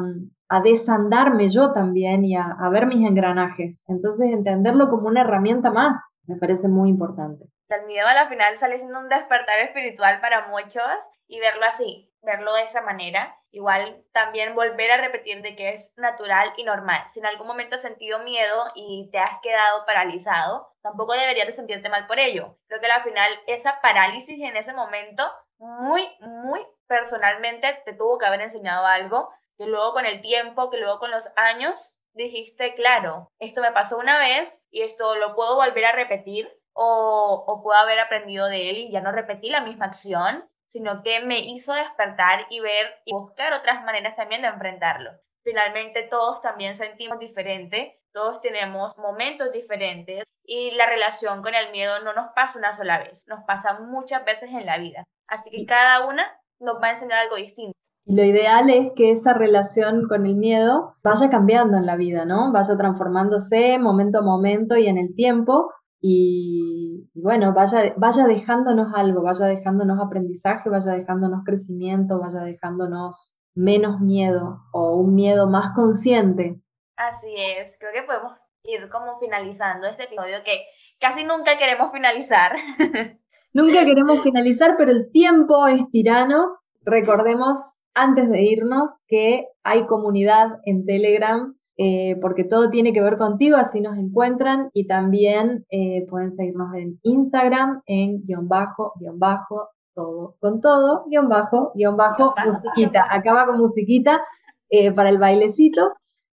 a 0.49 0.61
desandarme 0.61 1.49
yo 1.49 1.73
también 1.73 2.23
y 2.23 2.35
a, 2.35 2.55
ver 2.71 2.85
mis 2.87 3.07
engranajes. 3.07 3.83
Entonces, 3.87 4.31
entenderlo 4.31 4.89
como 4.89 5.07
una 5.07 5.21
herramienta 5.21 5.71
más 5.71 6.13
me 6.27 6.37
parece 6.37 6.67
muy 6.67 6.89
importante. 6.89 7.45
El 7.69 7.85
miedo 7.85 8.07
a 8.07 8.13
la 8.13 8.27
final 8.27 8.57
sale 8.57 8.77
siendo 8.77 8.99
un 8.99 9.09
despertar 9.09 9.59
espiritual 9.59 10.21
para 10.21 10.47
muchos 10.47 10.83
y 11.27 11.39
verlo 11.39 11.65
así, 11.65 12.13
verlo 12.21 12.53
de 12.53 12.63
esa 12.63 12.81
manera. 12.81 13.35
Igual 13.49 14.03
también 14.11 14.53
volver 14.53 14.91
a 14.91 14.97
repetir 14.97 15.41
de 15.41 15.55
que 15.55 15.69
es 15.69 15.93
natural 15.97 16.53
y 16.57 16.63
normal. 16.63 17.03
Si 17.07 17.19
en 17.19 17.25
algún 17.25 17.47
momento 17.47 17.75
has 17.75 17.81
sentido 17.81 18.19
miedo 18.19 18.71
y 18.75 19.09
te 19.11 19.17
has 19.17 19.39
quedado 19.41 19.85
paralizado, 19.85 20.75
tampoco 20.81 21.13
deberías 21.13 21.47
de 21.47 21.53
sentirte 21.53 21.89
mal 21.89 22.05
por 22.05 22.19
ello. 22.19 22.59
Creo 22.67 22.79
que 22.79 22.87
al 22.87 23.01
final 23.01 23.31
esa 23.47 23.79
parálisis 23.81 24.39
en 24.39 24.57
ese 24.57 24.73
momento 24.73 25.23
muy, 25.57 26.07
muy 26.19 26.59
personalmente 26.87 27.81
te 27.85 27.93
tuvo 27.93 28.17
que 28.17 28.25
haber 28.25 28.41
enseñado 28.41 28.85
algo 28.85 29.29
que 29.57 29.65
luego 29.65 29.93
con 29.93 30.05
el 30.05 30.21
tiempo, 30.21 30.69
que 30.69 30.77
luego 30.77 30.99
con 30.99 31.11
los 31.11 31.29
años 31.35 31.99
dijiste, 32.13 32.75
claro, 32.75 33.27
esto 33.39 33.61
me 33.61 33.71
pasó 33.71 33.97
una 33.97 34.19
vez 34.19 34.65
y 34.69 34.81
esto 34.81 35.15
lo 35.15 35.35
puedo 35.35 35.55
volver 35.55 35.85
a 35.85 35.91
repetir 35.91 36.49
o, 36.73 37.43
o 37.47 37.63
puedo 37.63 37.77
haber 37.77 37.99
aprendido 37.99 38.47
de 38.47 38.69
él 38.69 38.77
y 38.77 38.91
ya 38.91 39.01
no 39.01 39.11
repetí 39.11 39.49
la 39.49 39.61
misma 39.61 39.85
acción 39.85 40.49
sino 40.67 41.03
que 41.03 41.21
me 41.21 41.39
hizo 41.39 41.73
despertar 41.73 42.47
y 42.49 42.59
ver 42.59 43.01
y 43.05 43.13
buscar 43.13 43.53
otras 43.53 43.83
maneras 43.83 44.15
también 44.15 44.41
de 44.41 44.49
enfrentarlo. 44.49 45.11
Finalmente 45.43 46.03
todos 46.03 46.41
también 46.41 46.75
sentimos 46.75 47.19
diferente, 47.19 48.01
todos 48.11 48.41
tenemos 48.41 48.97
momentos 48.97 49.51
diferentes 49.51 50.23
y 50.43 50.71
la 50.71 50.85
relación 50.87 51.41
con 51.41 51.53
el 51.55 51.71
miedo 51.71 52.03
no 52.03 52.13
nos 52.13 52.33
pasa 52.33 52.59
una 52.59 52.75
sola 52.75 52.99
vez, 52.99 53.25
nos 53.27 53.43
pasa 53.45 53.79
muchas 53.79 54.25
veces 54.25 54.49
en 54.49 54.65
la 54.65 54.77
vida. 54.77 55.03
Así 55.27 55.49
que 55.49 55.65
cada 55.65 56.07
una 56.07 56.41
nos 56.59 56.81
va 56.81 56.87
a 56.87 56.91
enseñar 56.91 57.19
algo 57.19 57.35
distinto. 57.35 57.77
Y 58.05 58.15
lo 58.15 58.23
ideal 58.23 58.69
es 58.69 58.91
que 58.95 59.11
esa 59.11 59.33
relación 59.33 60.07
con 60.07 60.25
el 60.27 60.35
miedo 60.35 60.95
vaya 61.03 61.29
cambiando 61.29 61.77
en 61.77 61.87
la 61.87 61.95
vida, 61.95 62.23
¿no? 62.23 62.51
Vaya 62.51 62.77
transformándose 62.77 63.79
momento 63.79 64.19
a 64.19 64.21
momento 64.21 64.77
y 64.77 64.87
en 64.87 64.97
el 64.97 65.15
tiempo 65.15 65.71
y, 65.99 67.09
bueno, 67.15 67.51
vaya, 67.53 67.95
vaya 67.97 68.27
dejándonos 68.27 68.93
algo, 68.93 69.23
vaya 69.23 69.47
dejándonos 69.47 69.99
aprendizaje, 69.99 70.69
vaya 70.69 70.91
dejándonos 70.91 71.43
crecimiento, 71.43 72.19
vaya 72.19 72.41
dejándonos 72.41 73.35
menos 73.55 73.99
miedo 74.01 74.59
o 74.71 74.97
un 74.97 75.15
miedo 75.15 75.49
más 75.49 75.73
consciente. 75.73 76.61
Así 76.95 77.33
es, 77.35 77.77
creo 77.79 77.91
que 77.91 78.03
podemos 78.03 78.33
ir 78.65 78.87
como 78.89 79.17
finalizando 79.17 79.87
este 79.87 80.03
episodio 80.03 80.37
que 80.45 80.65
casi 80.99 81.23
nunca 81.23 81.57
queremos 81.57 81.91
finalizar. 81.91 82.55
Nunca 83.53 83.85
queremos 83.85 84.21
finalizar, 84.21 84.75
pero 84.77 84.91
el 84.91 85.09
tiempo 85.11 85.65
es 85.67 85.89
tirano. 85.89 86.59
Recordemos 86.81 87.74
antes 87.95 88.29
de 88.29 88.43
irnos 88.43 88.91
que 89.07 89.47
hay 89.63 89.85
comunidad 89.87 90.59
en 90.65 90.85
Telegram 90.85 91.55
eh, 91.77 92.15
porque 92.21 92.45
todo 92.45 92.69
tiene 92.69 92.93
que 92.93 93.01
ver 93.01 93.17
contigo, 93.17 93.57
así 93.57 93.81
nos 93.81 93.97
encuentran 93.97 94.69
y 94.73 94.87
también 94.87 95.65
eh, 95.69 96.05
pueden 96.09 96.31
seguirnos 96.31 96.73
en 96.75 96.99
Instagram 97.03 97.81
en 97.85 98.23
guion 98.25 98.47
bajo, 98.47 98.93
guion 98.97 99.19
bajo, 99.19 99.69
todo 99.93 100.35
con 100.39 100.61
todo, 100.61 101.05
guion 101.09 101.27
bajo, 101.27 101.73
guion 101.75 101.97
bajo, 101.97 102.33
musiquita, 102.45 103.05
acaba 103.09 103.45
con 103.45 103.57
musiquita 103.57 104.21
eh, 104.69 104.93
para 104.93 105.09
el 105.09 105.17
bailecito. 105.17 105.93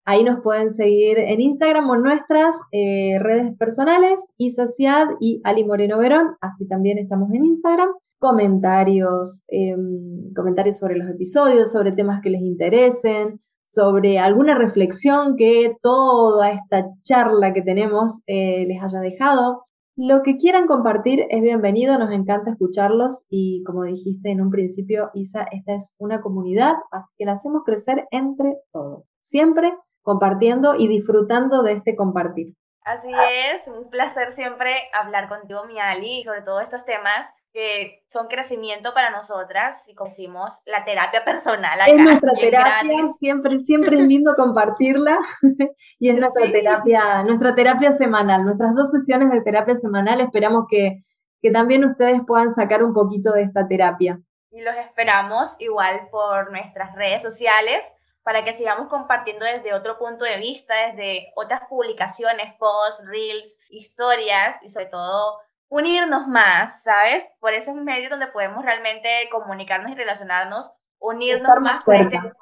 Ahí 0.09 0.23
nos 0.23 0.39
pueden 0.41 0.71
seguir 0.71 1.19
en 1.19 1.41
Instagram 1.41 1.89
o 1.89 1.95
en 1.95 2.01
nuestras 2.01 2.55
redes 2.71 3.57
personales, 3.57 4.25
Isaciad 4.37 5.09
y 5.19 5.41
Ali 5.43 5.65
Moreno 5.65 5.97
Verón, 5.97 6.37
así 6.39 6.65
también 6.65 6.97
estamos 6.97 7.29
en 7.33 7.43
Instagram. 7.43 7.89
Comentarios, 8.17 9.43
em, 9.49 10.33
comentarios 10.33 10.77
sobre 10.77 10.95
los 10.95 11.09
episodios, 11.09 11.73
sobre 11.73 11.91
temas 11.91 12.21
que 12.23 12.29
les 12.29 12.39
interesen, 12.41 13.41
sobre 13.63 14.17
alguna 14.17 14.55
reflexión 14.55 15.35
que 15.35 15.75
toda 15.81 16.51
esta 16.51 16.87
charla 17.03 17.53
que 17.53 17.61
tenemos 17.61 18.21
eh, 18.27 18.65
les 18.65 18.81
haya 18.81 19.01
dejado. 19.01 19.65
Lo 19.97 20.23
que 20.23 20.37
quieran 20.37 20.67
compartir 20.67 21.25
es 21.29 21.41
bienvenido, 21.41 21.99
nos 21.99 22.13
encanta 22.13 22.51
escucharlos 22.51 23.25
y 23.29 23.61
como 23.65 23.83
dijiste 23.83 24.31
en 24.31 24.39
un 24.39 24.51
principio, 24.51 25.09
Isa, 25.13 25.45
esta 25.51 25.75
es 25.75 25.93
una 25.97 26.21
comunidad, 26.21 26.75
así 26.91 27.13
que 27.17 27.25
la 27.25 27.33
hacemos 27.33 27.63
crecer 27.65 28.05
entre 28.11 28.55
todos, 28.71 29.03
siempre 29.21 29.73
compartiendo 30.07 30.75
y 30.75 30.87
disfrutando 30.87 31.63
de 31.63 31.73
este 31.73 31.97
compartir. 31.97 32.53
Así 32.81 33.11
es, 33.51 33.67
un 33.67 33.89
placer 33.89 34.31
siempre 34.31 34.73
hablar 34.93 35.27
contigo, 35.27 35.65
mi 35.65 35.81
Ali, 35.81 36.19
y 36.19 36.23
sobre 36.23 36.43
todo 36.43 36.61
estos 36.61 36.85
temas 36.85 37.29
que 37.51 38.05
son 38.07 38.27
crecimiento 38.27 38.93
para 38.93 39.09
nosotras 39.09 39.85
y 39.89 39.95
como 39.95 40.09
decimos, 40.09 40.61
la 40.65 40.85
terapia 40.85 41.25
personal. 41.25 41.77
es 41.85 42.01
nuestra 42.01 42.31
terapia, 42.35 43.03
siempre, 43.19 43.59
siempre 43.59 43.97
es 43.97 44.03
lindo 44.03 44.33
compartirla 44.37 45.17
y 45.99 46.09
es 46.09 46.17
nuestra 46.17 46.49
terapia, 46.49 47.23
nuestra 47.23 47.53
terapia 47.53 47.91
semanal, 47.91 48.45
nuestras 48.45 48.73
dos 48.75 48.89
sesiones 48.89 49.29
de 49.29 49.41
terapia 49.41 49.75
semanal, 49.75 50.21
esperamos 50.21 50.67
que, 50.69 51.01
que 51.41 51.51
también 51.51 51.83
ustedes 51.83 52.21
puedan 52.25 52.51
sacar 52.51 52.81
un 52.81 52.93
poquito 52.93 53.33
de 53.33 53.41
esta 53.41 53.67
terapia. 53.67 54.21
Y 54.51 54.61
los 54.61 54.75
esperamos 54.77 55.57
igual 55.59 56.07
por 56.09 56.49
nuestras 56.51 56.95
redes 56.95 57.21
sociales 57.21 57.97
para 58.27 58.43
que 58.43 58.51
sigamos 58.51 58.89
compartiendo 58.89 59.45
desde 59.45 59.73
otro 59.73 59.97
punto 59.97 60.25
de 60.25 60.35
vista, 60.35 60.73
desde 60.87 61.31
otras 61.37 61.61
publicaciones, 61.69 62.53
posts, 62.59 63.01
reels, 63.07 63.57
historias 63.69 64.61
y 64.63 64.67
sobre 64.67 64.87
todo 64.87 65.39
unirnos 65.69 66.27
más, 66.27 66.83
¿sabes? 66.83 67.31
Por 67.39 67.53
ese 67.53 67.73
medio 67.73 68.09
donde 68.09 68.27
podemos 68.27 68.65
realmente 68.65 69.07
comunicarnos 69.31 69.93
y 69.93 69.95
relacionarnos, 69.95 70.73
unirnos 70.99 71.55
más, 71.61 71.85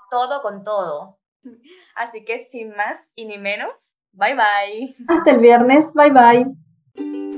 todo 0.09 0.41
con 0.41 0.63
todo. 0.63 1.19
Así 1.93 2.25
que 2.25 2.39
sin 2.39 2.75
más 2.75 3.13
y 3.15 3.25
ni 3.25 3.37
menos, 3.37 3.95
bye 4.11 4.33
bye. 4.33 4.95
Hasta 5.07 5.29
el 5.29 5.37
viernes, 5.37 5.93
bye 5.93 6.09
bye. 6.09 7.34